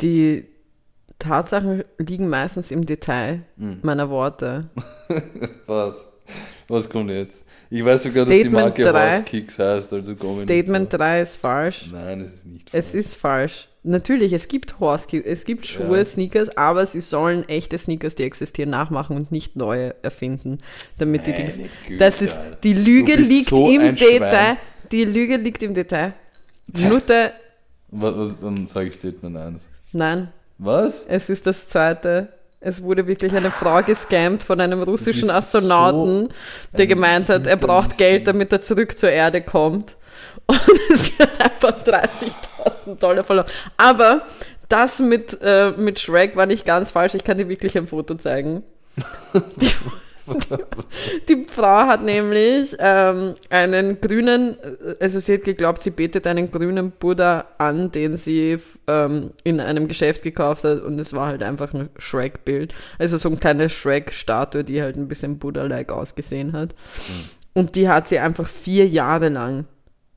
[0.00, 0.46] die
[1.18, 3.80] Tatsachen liegen meistens im Detail Hm.
[3.82, 4.70] meiner Worte.
[5.66, 5.94] was?
[6.68, 7.44] Was kommt jetzt?
[7.70, 9.10] Ich weiß sogar, dass die Statement Marke drei.
[9.10, 11.84] Horse Kicks heißt, also Statement nicht 3 ist falsch.
[11.90, 11.96] so.
[11.96, 13.68] Nein, es ist nicht Es ist falsch.
[13.82, 16.04] Natürlich, es gibt Horse Kicks, es gibt Schuhe, Ja.
[16.04, 20.58] Sneakers, aber sie sollen echte Sneakers, die existieren, nachmachen und nicht neue erfinden,
[20.98, 21.56] damit die Dings.
[21.58, 24.20] Meine Güte, Das ist die Lüge liegt so im ein Schwein.
[24.20, 24.56] Detail.
[24.90, 26.14] Die Lüge liegt im Detail.
[26.88, 27.32] Nutte,
[27.90, 29.62] Was, was, dann sage ich Statement 1.
[29.92, 31.04] nein, Was?
[31.06, 32.32] es ist das zweite.
[32.60, 36.28] Es wurde wirklich eine Frau gescammt von einem russischen Astronauten,
[36.72, 37.98] der ein gemeint hat, er braucht.
[37.98, 39.96] Geld, damit er zurück zur Erde kommt.
[40.46, 43.46] Und es hat einfach 30.000 Dollar verloren.
[43.76, 44.22] Aber
[44.68, 47.14] das mit, äh, mit Shrek war nicht ganz falsch.
[47.14, 48.64] Ich kann dir wirklich ein Foto zeigen.
[49.34, 49.70] Die,
[51.28, 54.56] die, Frau hat nämlich ähm, einen grünen,
[55.00, 59.88] also sie hat geglaubt, sie betet einen grünen Buddha an, den sie ähm, in einem
[59.88, 62.74] Geschäft gekauft hat und es war halt einfach ein Shrek-Bild.
[62.98, 66.74] Also so eine kleine Shrek-Statue, die halt ein bisschen Buddha-like ausgesehen hat.
[67.54, 69.66] Und die hat sie einfach vier Jahre lang,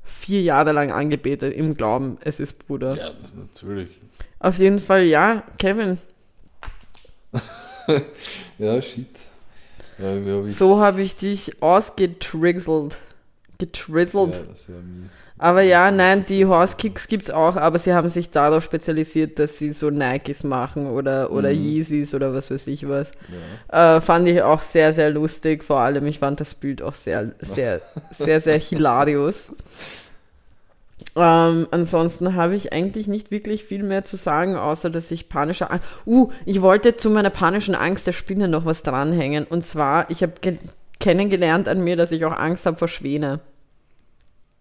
[0.04, 2.96] vier Jahre lang angebetet im Glauben, es ist Buddha.
[2.96, 3.90] Ja, das ist natürlich.
[4.40, 5.98] Auf jeden Fall, ja, Kevin.
[8.58, 9.08] Ja, shit.
[10.02, 12.98] Ja, ja, wie So habe ich dich ausgetrizzelt.
[13.58, 14.34] Getrizzelt.
[14.36, 15.12] Sehr, sehr mies.
[15.38, 19.58] Aber ja, nein, die Horse Kicks gibt's auch, aber sie haben sich darauf spezialisiert, dass
[19.58, 21.56] sie so Nikes machen oder, oder Mhm.
[21.56, 23.12] Yeezys oder was weiß ich was.
[23.70, 23.98] Ja.
[23.98, 25.64] Äh, fand ich auch sehr, sehr lustig.
[25.64, 27.82] Vor allem, ich fand das Bild auch sehr, sehr,
[28.12, 29.52] sehr, sehr hilarious.
[31.16, 35.70] Ähm, ansonsten habe ich eigentlich nicht wirklich viel mehr zu sagen, außer dass ich panische
[35.70, 35.86] Angst.
[36.06, 39.46] Uh, ich wollte zu meiner panischen Angst der Spinne noch was dranhängen.
[39.46, 40.58] Und zwar, ich habe ge-
[41.00, 43.40] kennengelernt an mir, dass ich auch Angst habe vor Schwäne.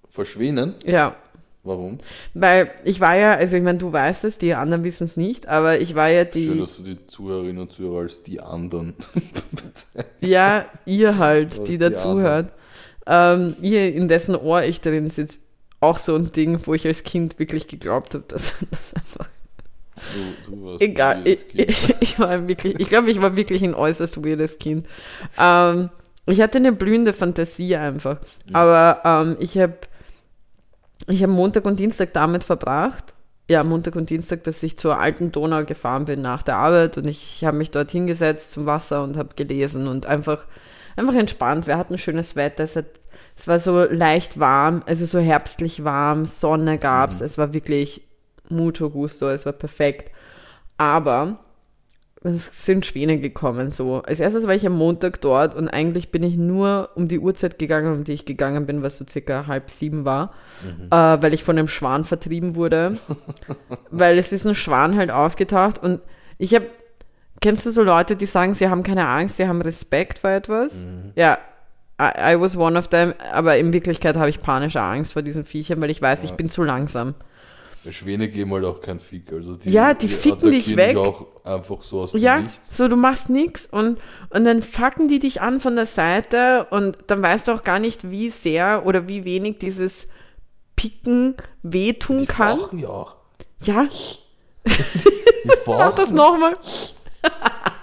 [0.08, 0.74] Verschwinden?
[0.84, 1.14] Ja,
[1.62, 1.98] Warum?
[2.34, 5.46] weil ich war ja, also ich meine, du weißt es, die anderen wissen es nicht,
[5.46, 6.58] aber ich war ja Schön, die.
[6.58, 8.94] dass du die Zuhörerinnen und Zuhörer als die anderen
[10.20, 12.52] Ja, ihr halt, die die dazuhört.
[13.06, 15.38] Ähm, ihr, in dessen Ohr ich drin sitze,
[15.80, 19.28] auch so ein Ding, wo ich als Kind wirklich geglaubt habe, dass das einfach.
[19.96, 23.74] Du, du warst Egal, ich, ich, ich war wirklich, ich glaube, ich war wirklich ein
[23.74, 24.86] äußerst weirdes Kind.
[25.38, 25.90] Ähm,
[26.26, 28.18] ich hatte eine blühende Fantasie einfach.
[28.52, 29.74] Aber ähm, ich habe
[31.06, 33.14] ich hab Montag und Dienstag damit verbracht.
[33.50, 37.08] Ja, Montag und Dienstag, dass ich zur alten Donau gefahren bin nach der Arbeit und
[37.08, 40.46] ich habe mich dort hingesetzt zum Wasser und habe gelesen und einfach,
[40.94, 41.66] einfach entspannt.
[41.66, 42.62] Wir hatten schönes Wetter.
[42.62, 42.86] Es, hat,
[43.36, 47.20] es war so leicht warm, also so herbstlich warm, Sonne gab's.
[47.20, 48.02] Es war wirklich
[48.48, 50.12] mucho gusto, es war perfekt.
[50.76, 51.38] Aber
[52.22, 54.02] es sind Schwäne gekommen so.
[54.02, 57.58] Als erstes war ich am Montag dort und eigentlich bin ich nur um die Uhrzeit
[57.58, 60.34] gegangen, um die ich gegangen bin, was so circa halb sieben war,
[60.90, 62.98] äh, weil ich von einem Schwan vertrieben wurde.
[63.90, 66.00] weil es ist ein Schwan halt aufgetaucht und
[66.36, 66.66] ich habe,
[67.40, 70.84] kennst du so Leute, die sagen, sie haben keine Angst, sie haben Respekt vor etwas?
[71.14, 71.38] Ja,
[72.00, 75.44] I, I was one of them, aber in Wirklichkeit habe ich panische Angst vor diesen
[75.44, 77.14] Viechern, weil ich weiß, ich bin zu langsam.
[77.90, 79.32] Schwäne geben halt auch kein Fick.
[79.32, 80.96] Also die, Ja, die ficken dich weg.
[80.98, 82.76] auch einfach so aus dem Ja, Nichts.
[82.76, 83.98] so du machst nichts und,
[84.30, 87.78] und dann fucken die dich an von der Seite und dann weißt du auch gar
[87.78, 90.08] nicht, wie sehr oder wie wenig dieses
[90.76, 92.58] Picken wehtun Die kann.
[92.58, 93.16] fauchen ja auch.
[93.62, 93.86] Ja,
[94.66, 94.70] Die
[95.66, 96.14] mach das fauchen.
[96.14, 96.52] nochmal.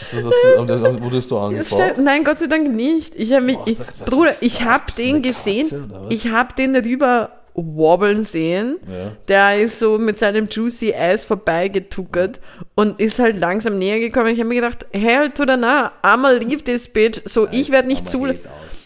[0.00, 2.00] Das das, das, wurdest du scheiße.
[2.00, 3.14] Nein, Gott sei Dank nicht.
[3.16, 5.68] Ich habe mich, Boah, ich, dachte, Bruder, ich habe den gesehen.
[5.68, 6.06] Katze?
[6.10, 8.76] Ich habe den rüber wobbeln sehen.
[8.88, 9.12] Ja.
[9.26, 12.40] Der ist so mit seinem Juicy Ass vorbeigetuckert
[12.74, 14.28] und ist halt langsam näher gekommen.
[14.28, 17.20] Ich habe mir gedacht, hell to the nah, I'ma leave this bitch.
[17.24, 18.28] So, ich werde nicht zu.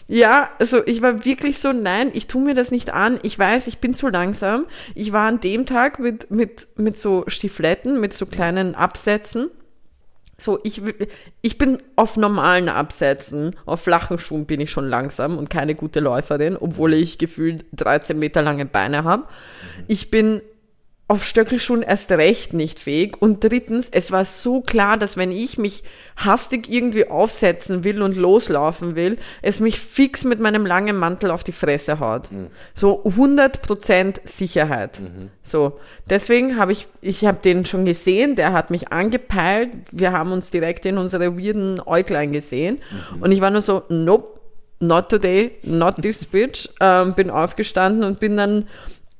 [0.07, 3.19] Ja, also ich war wirklich so, nein, ich tue mir das nicht an.
[3.23, 4.65] Ich weiß, ich bin zu langsam.
[4.95, 9.49] Ich war an dem Tag mit, mit, mit so Stiefletten, mit so kleinen Absätzen.
[10.43, 10.81] So, ich,
[11.41, 16.01] ich bin auf normalen Absätzen, auf flachen Schuhen bin ich schon langsam und keine gute
[16.01, 19.23] Läuferin, obwohl ich gefühlt 13 Meter lange Beine habe.
[19.87, 20.41] Ich bin
[21.07, 23.21] auf Stöckelschuhen erst recht nicht fähig.
[23.21, 25.83] Und drittens, es war so klar, dass wenn ich mich
[26.15, 31.43] hastig irgendwie aufsetzen will und loslaufen will, es mich fix mit meinem langen Mantel auf
[31.43, 32.29] die Fresse haut.
[32.73, 35.01] So 100% Sicherheit.
[35.41, 35.79] So,
[36.09, 39.71] deswegen habe ich, ich habe den schon gesehen, der hat mich angepeilt.
[39.91, 42.79] Wir haben uns direkt in unsere weirden Äuglein gesehen.
[43.19, 44.39] Und ich war nur so, nope,
[44.79, 46.69] not today, not this bitch.
[46.79, 48.67] Ähm, bin aufgestanden und bin dann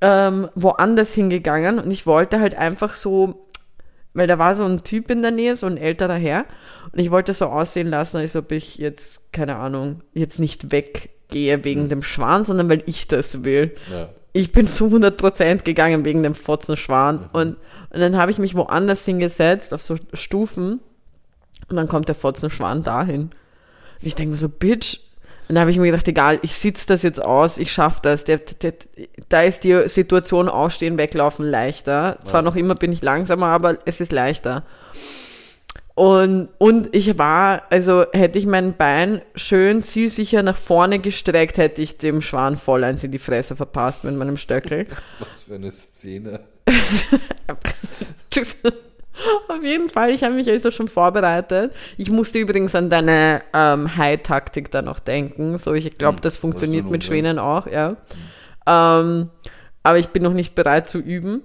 [0.04, 3.48] ähm, woanders hingegangen und ich wollte halt einfach so,
[4.14, 6.44] weil da war so ein Typ in der Nähe, so ein älterer Herr
[6.92, 11.64] und ich wollte so aussehen lassen, als ob ich jetzt, keine Ahnung, jetzt nicht weggehe
[11.64, 13.78] wegen dem Schwan, sondern weil ich das will.
[13.90, 14.10] Ja.
[14.34, 17.56] Ich bin zu 100% gegangen wegen dem Fotzenschwan und,
[17.92, 20.82] und dann habe ich mich woanders hingesetzt, auf so Stufen
[21.70, 23.22] und dann kommt der Fotzenschwan dahin.
[23.22, 23.32] Und
[24.02, 25.00] ich denke mir so, Bitch.
[25.50, 28.24] Und dann habe ich mir gedacht, egal, ich sitze das jetzt aus, ich schaffe das.
[28.24, 28.74] Der, der,
[29.30, 32.18] da ist die Situation aufstehen, weglaufen leichter.
[32.24, 32.44] Zwar Ja.
[32.44, 34.64] noch immer bin ich langsamer, aber es ist leichter.
[35.96, 41.84] Und, und ich war, also hätte ich mein Bein schön zielsicher nach vorne gestreckt, hätte
[41.84, 44.88] ich dem Schwan voll eins in die Fresse verpasst mit meinem Stöckel.
[45.20, 46.40] Was für eine Szene.
[49.48, 51.72] Auf jeden Fall, ich habe mich also schon vorbereitet.
[51.98, 55.58] Ich musste übrigens an deine ähm, High-Taktik da noch denken.
[55.58, 57.04] So, ich glaube, Hm, das funktioniert mit.
[57.04, 57.96] Schwänen auch, ja.
[58.66, 59.30] Ähm,
[59.84, 61.42] aber ich bin noch nicht bereit zu üben.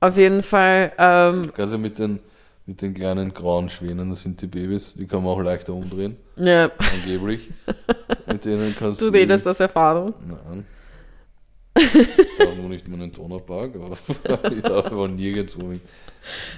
[0.00, 2.18] Auf jeden Fall, ähm, Also mit den,
[2.66, 6.16] mit den kleinen grauen Schwänen, das sind die Babys, die kann man auch leichter umdrehen,
[6.36, 7.50] ja, angeblich.
[8.26, 10.14] mit denen kannst du redest aus Erfahrung.
[10.26, 10.66] Nein.
[11.74, 13.96] Ich darf nur nicht meinen Donaupark, aber
[14.52, 15.80] ich darf aber nirgendwo hin.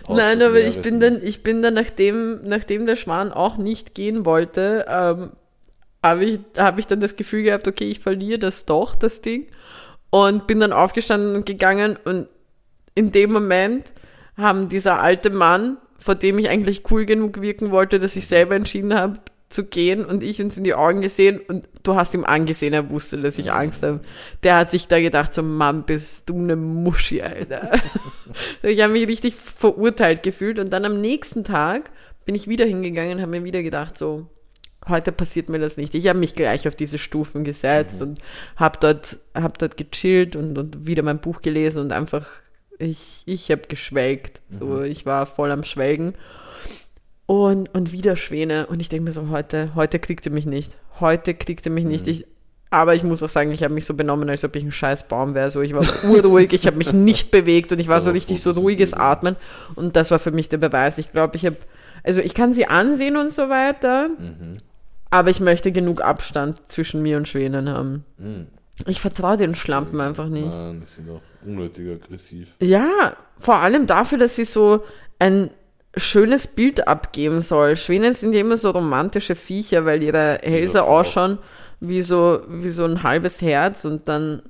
[0.08, 4.24] Nein, aber ich bin dann, ich bin dann, nachdem, nachdem der Schwan auch nicht gehen
[4.24, 5.30] wollte, ähm,
[6.02, 9.46] habe ich, hab ich dann das Gefühl gehabt, okay, ich verliere das doch, das Ding.
[10.10, 12.28] Und bin dann aufgestanden und gegangen und
[12.94, 13.92] in dem Moment
[14.36, 18.54] haben dieser alte Mann, vor dem ich eigentlich cool genug wirken wollte, dass ich selber
[18.54, 19.18] entschieden habe
[19.54, 22.90] zu gehen und ich uns in die Augen gesehen und du hast ihm angesehen, er
[22.90, 24.00] wusste, dass ich Angst habe.
[24.42, 27.70] Der hat sich da gedacht, so Mann, bist du eine Muschi, Alter.
[28.62, 31.90] ich habe mich richtig verurteilt gefühlt und dann am nächsten Tag
[32.24, 34.26] bin ich wieder hingegangen und habe mir wieder gedacht, so,
[34.88, 35.94] heute passiert mir das nicht.
[35.94, 38.18] Ich habe mich gleich auf diese Stufen gesetzt und
[38.56, 42.28] habe dort, hab dort gechillt und, und wieder mein Buch gelesen und einfach,
[42.78, 44.40] ich, ich habe geschwelgt.
[44.50, 46.14] So, ich war voll am Schwelgen.
[47.26, 48.66] Und, und wieder Schwäne.
[48.66, 50.76] Und ich denke mir so, heute, heute kriegt ihr mich nicht.
[51.00, 52.06] Heute kriegt ihr mich nicht.
[52.06, 52.26] Ich,
[52.70, 55.08] aber ich muss auch sagen, ich habe mich so benommen, als ob ich ein scheiß
[55.08, 55.50] Baum wäre.
[55.50, 58.50] So, ich war urruhig, ich habe mich nicht bewegt und ich war so richtig so
[58.50, 58.92] ruhiges.
[58.92, 59.36] Atmen.
[59.74, 60.98] Und das war für mich der Beweis.
[60.98, 61.56] Ich glaube, ich habe
[62.02, 64.58] Also ich kann sie ansehen und so weiter, Mhm.
[65.08, 68.04] aber ich möchte genug Abstand zwischen mir und Schwänen haben.
[68.18, 68.48] Mhm.
[68.86, 70.48] Ich vertraue den Schlampen einfach nicht.
[70.50, 72.48] Nein, die sind auch unnötig aggressiv.
[72.60, 74.82] Ja, vor allem dafür, dass sie so
[75.20, 75.48] ein
[75.96, 77.76] schönes Bild abgeben soll.
[77.76, 81.38] Schwänen sind ja immer so romantische Viecher, weil ihre Hälse ausschauen
[81.80, 84.42] wie so, wie so ein halbes Herz und dann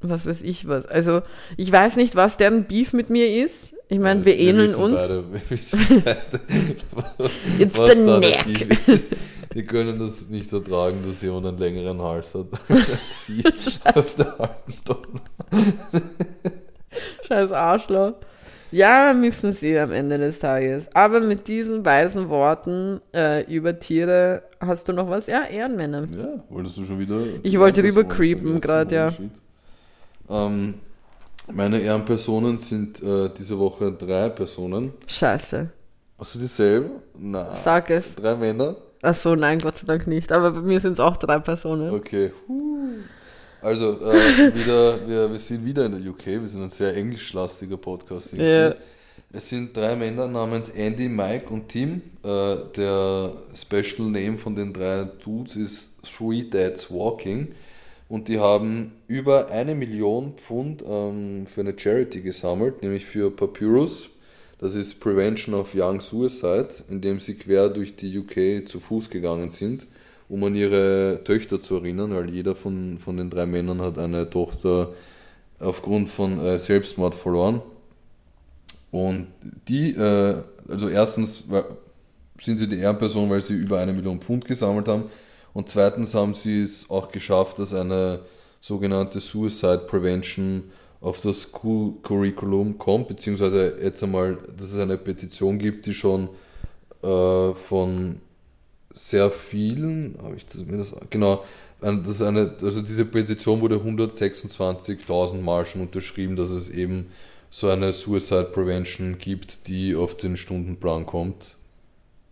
[0.00, 0.86] was weiß ich was.
[0.86, 1.22] Also
[1.56, 3.74] ich weiß nicht, was deren Beef mit mir ist.
[3.88, 5.08] Ich meine, Ja, wir ähneln wissen uns.
[5.08, 6.40] Beide, wir wissen beide,
[7.58, 9.04] It's was the neck.
[9.52, 13.42] Wir können das nicht ertragen, dass jemand einen längeren Hals hat als sie
[13.94, 15.62] auf der alten Donner.
[17.26, 18.14] Scheiß Arschloch.
[18.74, 20.88] Ja, müssen sie am Ende des Tages.
[20.94, 25.28] Aber mit diesen weisen Worten äh, über Tiere hast du noch was?
[25.28, 26.06] Ja, Ehrenmänner.
[26.16, 27.20] Ja, wolltest du schon wieder?
[27.44, 29.12] Ich wollte rüber creepen grad, ja.
[30.28, 30.74] Ähm,
[31.52, 34.92] meine Ehrenpersonen sind äh, diese Woche drei Personen.
[35.06, 35.70] Scheiße.
[36.18, 36.90] Hast du dieselben?
[37.16, 37.54] Nein.
[37.54, 38.16] Sag es.
[38.16, 38.76] Drei Männer?
[39.02, 40.32] Ach so, nein, Gott sei Dank nicht.
[40.32, 41.90] Aber bei mir sind es auch drei Personen.
[41.94, 42.32] Okay.
[43.64, 46.26] Also, äh, wieder, wir, wir sind wieder in der UK.
[46.26, 48.34] Wir sind ein sehr englischlastiger Podcast.
[48.34, 48.74] Ja.
[49.32, 52.02] Es sind drei Männer namens Andy, Mike und Tim.
[52.22, 57.54] Äh, der Special Name von den drei Dudes ist Three Dads Walking.
[58.10, 64.10] Und die haben über eine Million Pfund ähm, für eine Charity gesammelt, nämlich für Papyrus.
[64.58, 69.50] Das ist Prevention of Young Suicide, indem sie quer durch die UK zu Fuß gegangen
[69.50, 69.86] sind,
[70.34, 74.28] um an ihre Töchter zu erinnern, weil jeder von, von den drei Männern hat eine
[74.28, 74.92] Tochter
[75.60, 77.62] aufgrund von äh, Selbstmord verloren.
[78.90, 79.28] Und
[79.68, 80.34] die, äh,
[80.68, 81.44] also erstens
[82.40, 85.04] sind sie die Ehrenperson, weil sie über eine Million Pfund gesammelt haben.
[85.52, 88.18] Und zweitens haben sie es auch geschafft, dass eine
[88.60, 90.64] sogenannte Suicide Prevention
[91.00, 96.28] auf das School Curriculum kommt, beziehungsweise jetzt einmal, dass es eine Petition gibt, die schon
[97.04, 98.16] äh, von
[98.94, 101.44] sehr vielen, habe ich das, mir das, genau,
[101.82, 107.08] ein- das eine, also diese Petition wurde 126.000 Mal schon unterschrieben, dass es eben
[107.50, 111.56] so eine Suicide Prevention gibt, die auf den Stundenplan kommt.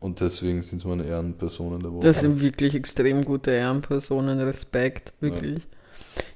[0.00, 2.04] Und deswegen sind es meine Ehrenpersonen der Woche.
[2.06, 4.40] Das sind wirklich extrem gute Ehrenpersonen.
[4.40, 5.62] Respekt, wirklich.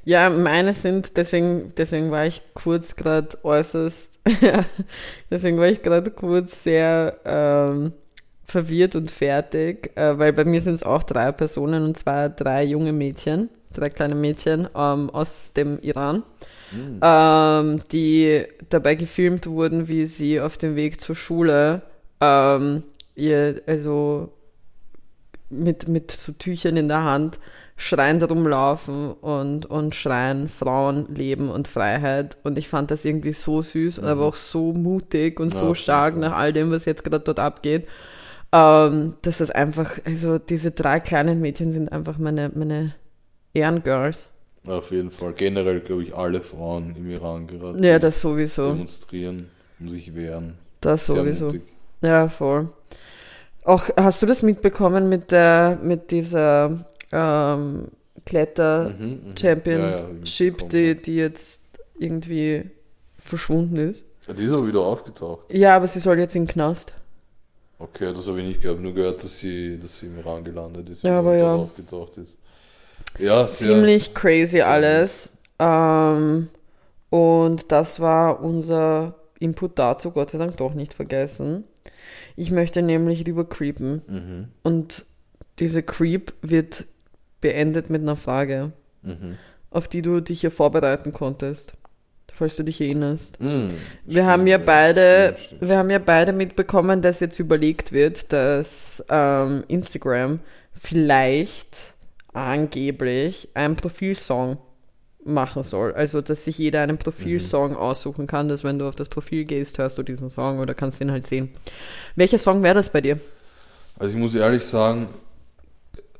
[0.04, 4.20] Ja, meine sind, deswegen, deswegen war ich kurz gerade äußerst,
[5.30, 7.92] deswegen war ich gerade kurz sehr ähm,
[8.46, 12.64] verwirrt und fertig, äh, weil bei mir sind es auch drei Personen und zwar drei
[12.64, 16.22] junge Mädchen, drei kleine Mädchen ähm, aus dem Iran,
[16.70, 16.98] Hm.
[17.00, 21.82] ähm, die dabei gefilmt wurden, wie sie auf dem Weg zur Schule
[22.20, 22.82] ähm,
[23.14, 24.32] ihr, also
[25.48, 27.38] mit, mit so Tüchern in der Hand
[27.76, 32.38] schreiend rumlaufen und, und schreien Frauen, Leben und Freiheit.
[32.42, 35.74] Und ich fand das irgendwie so süß, und aber auch so mutig und Ja, so
[35.74, 37.86] stark nach all dem, was jetzt gerade dort abgeht.
[38.52, 42.94] Ähm, dass das einfach, also diese drei kleinen Mädchen sind einfach meine, meine
[43.54, 44.28] Ehrengirls.
[44.66, 45.32] Auf jeden Fall.
[45.32, 48.72] Generell glaube ich alle Frauen im Iran gerade Ja, das sowieso.
[48.72, 49.48] demonstrieren,
[49.80, 50.58] um sich wehren.
[50.80, 51.44] Das Sehr sowieso.
[51.46, 51.62] mutig.
[52.02, 52.68] Ja, voll.
[53.64, 57.88] Auch hast du das mitbekommen mit der, mit dieser ähm,
[58.24, 59.34] Kletter Mhm.
[59.38, 61.64] Championship, Ja, ja, die, die jetzt
[61.98, 62.70] irgendwie
[63.16, 64.04] verschwunden ist?
[64.26, 64.34] ja.
[64.34, 65.46] Die ist aber wieder aufgetaucht.
[65.52, 66.92] Ja, aber sie soll jetzt in den Knast.
[67.78, 68.80] Okay, das habe ich nicht gehört.
[68.80, 71.02] Nur gehört, dass sie, dass sie im Iran gelandet ist.
[71.02, 71.54] Ja, aber ja.
[71.54, 72.36] aufgetaucht ist.
[73.18, 75.30] Ja, Ziemlich crazy sehr alles.
[75.58, 76.48] Ähm,
[77.10, 81.64] und das war unser Input dazu, Gott sei Dank doch nicht vergessen.
[82.36, 84.02] Ich möchte nämlich rüber creepen.
[84.06, 85.04] Mhm, Und
[85.58, 86.84] diese Creep wird
[87.40, 88.72] beendet mit einer Frage,
[89.02, 89.36] mhm.
[89.70, 91.74] auf die du dich ja vorbereiten konntest,
[92.36, 93.40] falls du dich erinnerst.
[93.40, 93.70] Mhm,
[94.04, 95.68] Wir stimmt, haben ja beide, stimmt, stimmt.
[95.70, 100.40] wir haben ja beide mitbekommen, dass jetzt überlegt wird, dass ähm, Instagram
[100.78, 101.94] vielleicht
[102.32, 104.58] angeblich einen Profilsong
[105.24, 105.92] machen soll.
[105.94, 107.76] Also, dass sich jeder einen Profilsong Mhm.
[107.76, 111.00] aussuchen kann, dass wenn du auf das Profil gehst, hörst du diesen Song oder kannst
[111.00, 111.50] ihn halt sehen.
[112.14, 113.18] Welcher Song wäre das bei dir?
[113.98, 115.08] Also ich muss ehrlich sagen,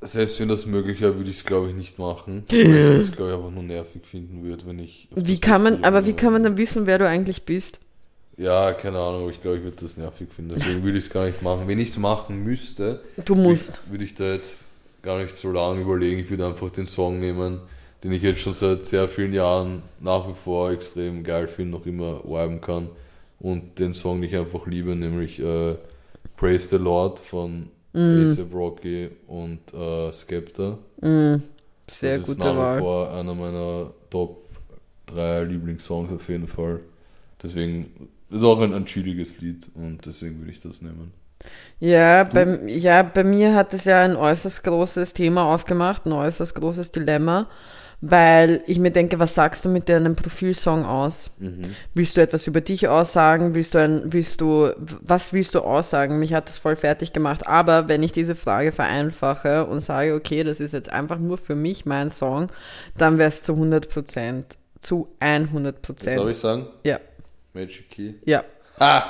[0.06, 2.44] selbst wenn das möglich wäre, würde ich es glaube ich nicht machen.
[2.50, 5.08] Weil ich das glaube ich einfach nur nervig finden würde, wenn ich.
[5.14, 7.80] Wie kann man, aber wie kann man dann wissen, wer du eigentlich bist?
[8.38, 10.52] Ja, keine Ahnung, aber ich glaube, ich würde das nervig finden.
[10.54, 11.62] Deswegen würde ich es gar nicht machen.
[11.66, 13.80] Wenn ich es machen müsste, Du musst.
[13.90, 14.66] würde ich da jetzt
[15.02, 16.20] gar nicht so lange überlegen.
[16.20, 17.60] Ich würde einfach den Song nehmen,
[18.04, 21.86] den ich jetzt schon seit sehr vielen Jahren nach wie vor extrem geil finde, noch
[21.86, 22.90] immer viben kann.
[23.40, 25.76] Und den Song, den ich einfach liebe, nämlich äh,
[26.36, 30.78] Praise the Lord von Mm, A$AP Rocky und äh, Skepta.
[31.00, 31.42] mm,
[31.88, 32.78] sehr das ist nach wie Wahl.
[32.78, 34.48] vor einer meiner Top
[35.06, 36.80] 3 Lieblingssongs auf jeden Fall.
[37.42, 41.12] Deswegen ist auch ein, ein chilliges Lied und deswegen würde ich das nehmen.
[41.80, 46.54] Ja bei, ja, bei mir hat es ja ein äußerst großes Thema aufgemacht, ein äußerst
[46.54, 47.48] großes Dilemma,
[48.00, 51.30] weil ich mir denke, was sagst du mit deinem Profilsong aus?
[51.94, 53.54] Willst du etwas über dich aussagen?
[53.54, 56.18] Willst du ein, willst du, was willst du aussagen?
[56.18, 57.46] Mich hat das voll fertig gemacht.
[57.46, 61.54] Aber wenn ich diese Frage vereinfache und sage, okay, das ist jetzt einfach nur für
[61.54, 62.48] mich mein Song,
[62.98, 66.30] dann wäre es zu 100 Prozent, zu 100% Darf Prozent.
[66.30, 66.66] ich sagen?
[66.84, 67.00] Ja,
[67.54, 68.12] Magic Key.
[68.24, 68.44] ja.
[68.78, 69.04] Ah!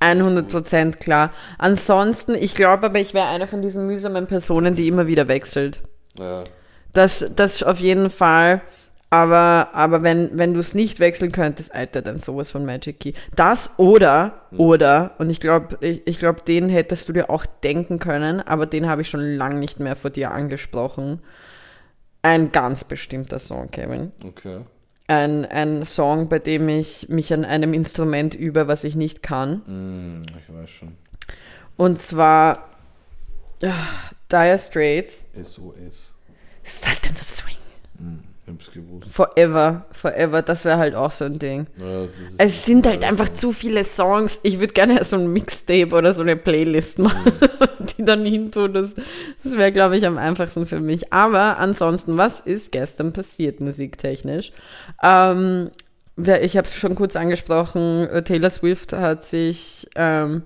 [0.00, 1.32] 100 Prozent klar.
[1.56, 5.80] Ansonsten, ich glaube aber, ich wäre eine von diesen mühsamen Personen, die immer wieder wechselt.
[6.18, 6.44] Ja.
[6.94, 8.62] Das, das auf jeden Fall.
[9.10, 13.12] Aber, aber wenn, wenn du es nicht wechseln könntest, Alter, dann sowas von Magic Key.
[13.36, 18.00] Das oder, oder, und ich glaube, ich, ich glaube, den hättest du dir auch denken
[18.00, 21.20] können, aber den habe ich schon lange nicht mehr vor dir angesprochen.
[22.22, 24.10] Ein ganz bestimmter Song, Kevin.
[24.24, 24.62] Okay.
[25.06, 29.62] Ein, ein Song, bei dem ich mich an einem Instrument übe, was ich nicht kann.
[29.66, 30.96] Hm, ich weiß schon.
[31.76, 32.70] Und zwar
[33.62, 33.72] ah,
[34.32, 36.13] Dire Straits, SOS.
[36.64, 37.56] Sultans of Swing.
[38.74, 39.12] Gewusst.
[39.12, 41.66] Forever, Forever, das wäre halt auch so ein Ding.
[41.78, 42.06] Ja,
[42.36, 44.38] Es sind halt einfach zu viele Songs.
[44.42, 47.32] Ich würde gerne so ein Mixtape oder so eine Playlist machen,
[47.96, 48.74] die dann hintun.
[48.74, 48.94] Das,
[49.42, 51.10] das wäre, glaube ich, am einfachsten für mich.
[51.12, 54.52] Aber ansonsten, was ist gestern passiert musiktechnisch?
[55.02, 55.70] Ähm,
[56.16, 58.06] ich habe es schon kurz angesprochen.
[58.08, 60.42] äh, Taylor Swift hat sich, ähm,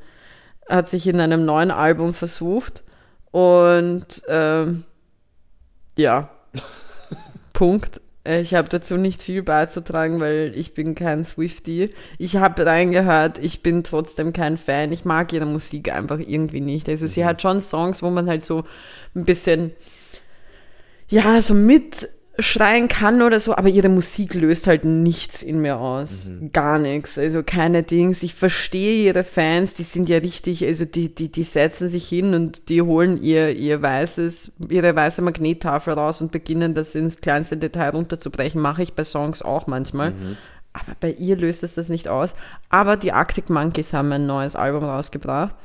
[0.68, 2.84] hat sich in einem neuen Album versucht.
[3.32, 4.84] Und ähm,
[5.98, 6.30] ja,
[7.52, 8.00] Punkt.
[8.24, 11.90] Äh, Ich habe dazu nicht viel beizutragen, weil ich bin kein Swiftie.
[12.18, 14.92] Ich habe reingehört, ich bin trotzdem kein Fan.
[14.92, 16.88] Ich mag ihre Musik einfach irgendwie nicht.
[16.88, 18.64] Also sie hat schon Songs, wo man halt so
[19.14, 19.72] ein bisschen,
[21.08, 21.54] ja, so
[22.38, 26.28] mitschreien kann oder so, aber ihre Musik löst halt nichts in mir aus.
[26.52, 27.18] Gar nichts.
[27.18, 28.22] Also keine Dings.
[28.22, 32.34] Ich verstehe ihre Fans, die sind ja richtig, also die, die, die setzen sich hin
[32.34, 37.56] und die holen ihr, ihr weißes, ihre weiße Magnettafel raus und beginnen das ins kleinste
[37.56, 38.60] Detail runterzubrechen.
[38.60, 40.12] Mache ich bei Songs auch manchmal.
[40.72, 42.36] Aber bei ihr löst es das nicht aus.
[42.68, 45.56] Aber die Arctic Monkeys haben ein neues Album rausgebracht.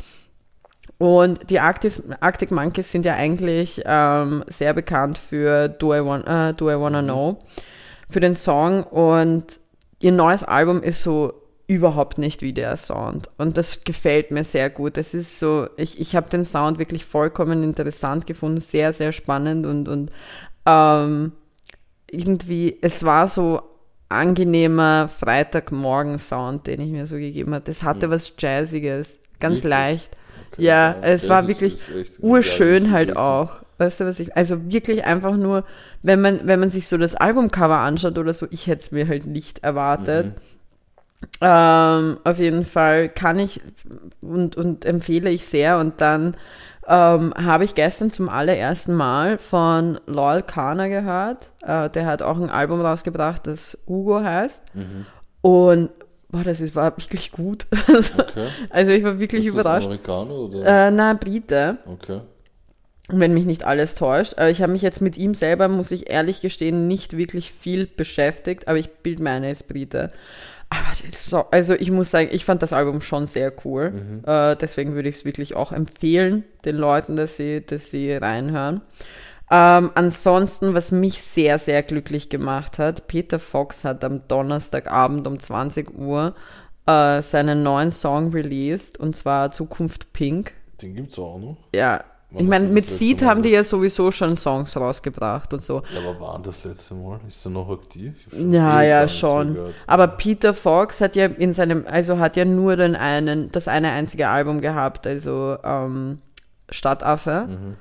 [0.98, 6.28] Und die Arctic, Arctic Monkeys sind ja eigentlich ähm, sehr bekannt für Do I, Want,
[6.28, 7.40] äh, Do I Wanna Know,
[8.10, 8.84] für den Song.
[8.84, 9.60] Und
[10.00, 11.34] ihr neues Album ist so
[11.68, 13.30] überhaupt nicht wie der Sound.
[13.38, 14.98] Und das gefällt mir sehr gut.
[14.98, 19.66] Es ist so, ich, ich habe den Sound wirklich vollkommen interessant gefunden, sehr, sehr spannend
[19.66, 20.12] und, und
[20.66, 21.32] ähm,
[22.10, 23.62] irgendwie, es war so
[24.10, 27.66] angenehmer Freitagmorgen-Sound, den ich mir so gegeben habe.
[27.66, 29.70] Das hatte was Jazziges, ganz Wirklich?
[29.70, 30.18] leicht.
[30.54, 31.78] Okay, Ja, es das war wirklich
[32.20, 33.64] urschön ja, halt ist auch.
[33.78, 35.64] Weißt du, was ich, also wirklich einfach nur,
[36.04, 39.08] wenn man, wenn man sich so das Albumcover anschaut oder so, ich hätte es mir
[39.08, 40.28] halt nicht erwartet.
[40.28, 40.34] Mhm.
[41.42, 43.62] Ähm, auf jeden Fall kann ich
[44.22, 45.80] und, und empfehle ich sehr.
[45.80, 46.36] Und dann
[46.88, 51.50] ähm, habe ich gestern zum allerersten Mal von Lol Kana gehört.
[51.62, 54.64] Äh, der hat auch ein Album rausgebracht, das Hugo heißt.
[54.76, 55.06] Mhm.
[55.42, 55.90] Und
[56.34, 57.66] boah, das ist, war wirklich gut.
[57.88, 58.48] also, Okay.
[58.70, 59.86] also ich war wirklich Ist das überrascht.
[59.86, 60.88] Amerikaner oder?
[60.88, 62.20] Äh, na, Brite Okay.
[63.08, 64.38] wenn mich nicht alles täuscht.
[64.38, 67.86] Äh, Ich habe mich jetzt mit ihm selber, muss ich ehrlich gestehen, nicht wirklich viel
[67.88, 70.12] beschäftigt, aber ich bilde meine ist Brite.
[70.70, 74.22] Aber das ist so, also ich muss sagen, ich fand das Album schon sehr cool.
[74.26, 78.82] Äh, deswegen würde ich es wirklich auch empfehlen, den Leuten, dass sie, dass sie reinhören.
[79.56, 85.40] Ähm, ansonsten, was mich sehr, sehr glücklich gemacht hat, Peter Fox hat am Donnerstagabend um
[85.40, 86.34] 20 Uhr
[86.88, 90.54] äh, seinen neuen Song released, und zwar Zukunft Pink.
[90.82, 91.58] Den gibt's auch noch.
[91.72, 95.84] Ja, Wann ich meine, mit Seed haben die ja sowieso schon Songs rausgebracht und so.
[95.94, 97.20] Ja, aber wann das letzte Mal?
[97.28, 98.16] Ist er noch aktiv?
[98.32, 99.56] Ja, ja, schon.
[99.86, 103.92] Aber Peter Fox hat ja in seinem, also hat ja nur den einen, das eine
[103.92, 106.22] einzige Album gehabt, also ähm,
[106.72, 107.46] Stadtaffe.
[107.48, 107.76] Mhm.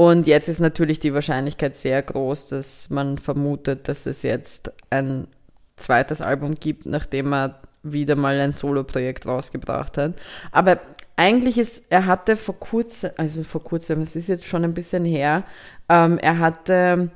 [0.00, 5.26] Und jetzt ist natürlich die Wahrscheinlichkeit sehr groß, dass man vermutet, dass es jetzt ein
[5.74, 10.14] zweites Album gibt, nachdem er wieder mal ein Solo-Projekt rausgebracht hat.
[10.52, 10.78] Aber
[11.16, 15.04] eigentlich ist, er hatte vor kurzem, also vor kurzem, es ist jetzt schon ein bisschen
[15.04, 15.42] her,
[15.88, 17.10] ähm, er hatte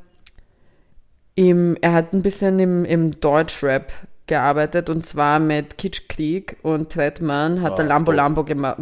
[1.36, 3.92] im, er hat ein bisschen im, im Deutschrap
[4.26, 8.16] gearbeitet und zwar mit Kitschkrieg und Trettmann hat Ah, er Lambo top.
[8.16, 8.40] Lambo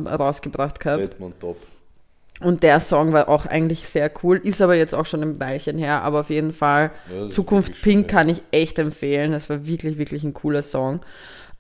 [0.09, 1.11] rausgebracht gehabt.
[1.11, 1.59] Batman top.
[2.43, 5.77] Und der Song war auch eigentlich sehr cool, ist aber jetzt auch schon ein Weilchen
[5.77, 8.19] her, aber auf jeden Fall Ja, Zukunft Pink ja.
[8.19, 9.33] kann ich echt empfehlen.
[9.33, 11.01] Das war wirklich, wirklich ein cooler Song.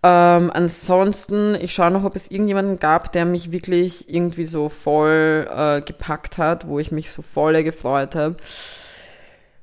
[0.03, 5.47] Ähm, ansonsten, ich schaue noch, ob es irgendjemanden gab, der mich wirklich irgendwie so voll
[5.55, 8.37] äh, gepackt hat, wo ich mich so voll gefreut habe.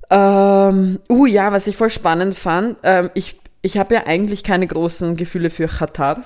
[0.10, 4.68] Ähm, uh, ja, was ich voll spannend fand, ähm, ich, ich habe ja eigentlich keine
[4.68, 6.24] großen Gefühle für Qatar.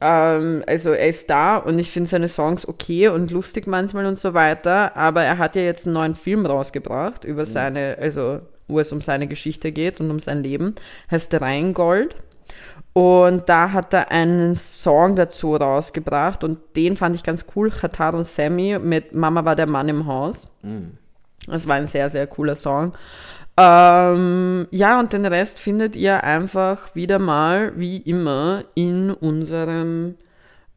[0.00, 4.18] Ähm, also er ist da und ich finde seine Songs okay und lustig manchmal und
[4.18, 8.78] so weiter, aber er hat ja jetzt einen neuen Film rausgebracht über seine, also wo
[8.78, 10.74] es um seine Geschichte geht und um sein Leben,
[11.10, 12.14] heißt Rheingold.
[12.92, 18.14] Und da hat er einen Song dazu rausgebracht und den fand ich ganz cool, Qatar
[18.14, 20.56] und Sammy mit Mama war der Mann im Haus.
[21.46, 22.92] Das war ein sehr, sehr cooler Song.
[23.60, 30.14] Ähm, ja, und den Rest findet ihr einfach wieder mal, wie immer, in unserem,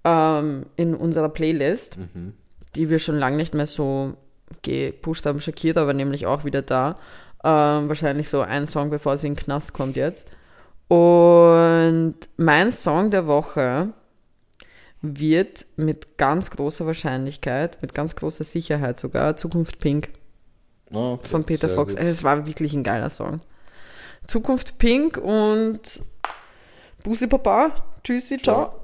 [0.03, 1.99] ähm, in unserer Playlist,
[2.75, 4.15] die wir schon lange nicht mehr so
[4.63, 5.39] gepusht haben.
[5.39, 6.97] Shakira war nämlich auch wieder da.
[7.43, 10.27] Ähm, wahrscheinlich so ein Song, bevor sie in den Knast kommt jetzt.
[10.87, 13.89] Und mein Song der Woche
[15.03, 20.09] wird mit ganz großer Wahrscheinlichkeit, mit ganz großer Sicherheit sogar, Zukunft Pink
[20.93, 21.95] Ah, okay, von Peter Fox.
[21.95, 22.03] gut.
[22.03, 23.41] Es war wirklich ein geiler Song.
[24.27, 26.01] Zukunft Pink und
[27.03, 27.71] Bussi Papa.
[28.03, 28.55] Tschüssi, ciao.
[28.55, 28.80] Ciao.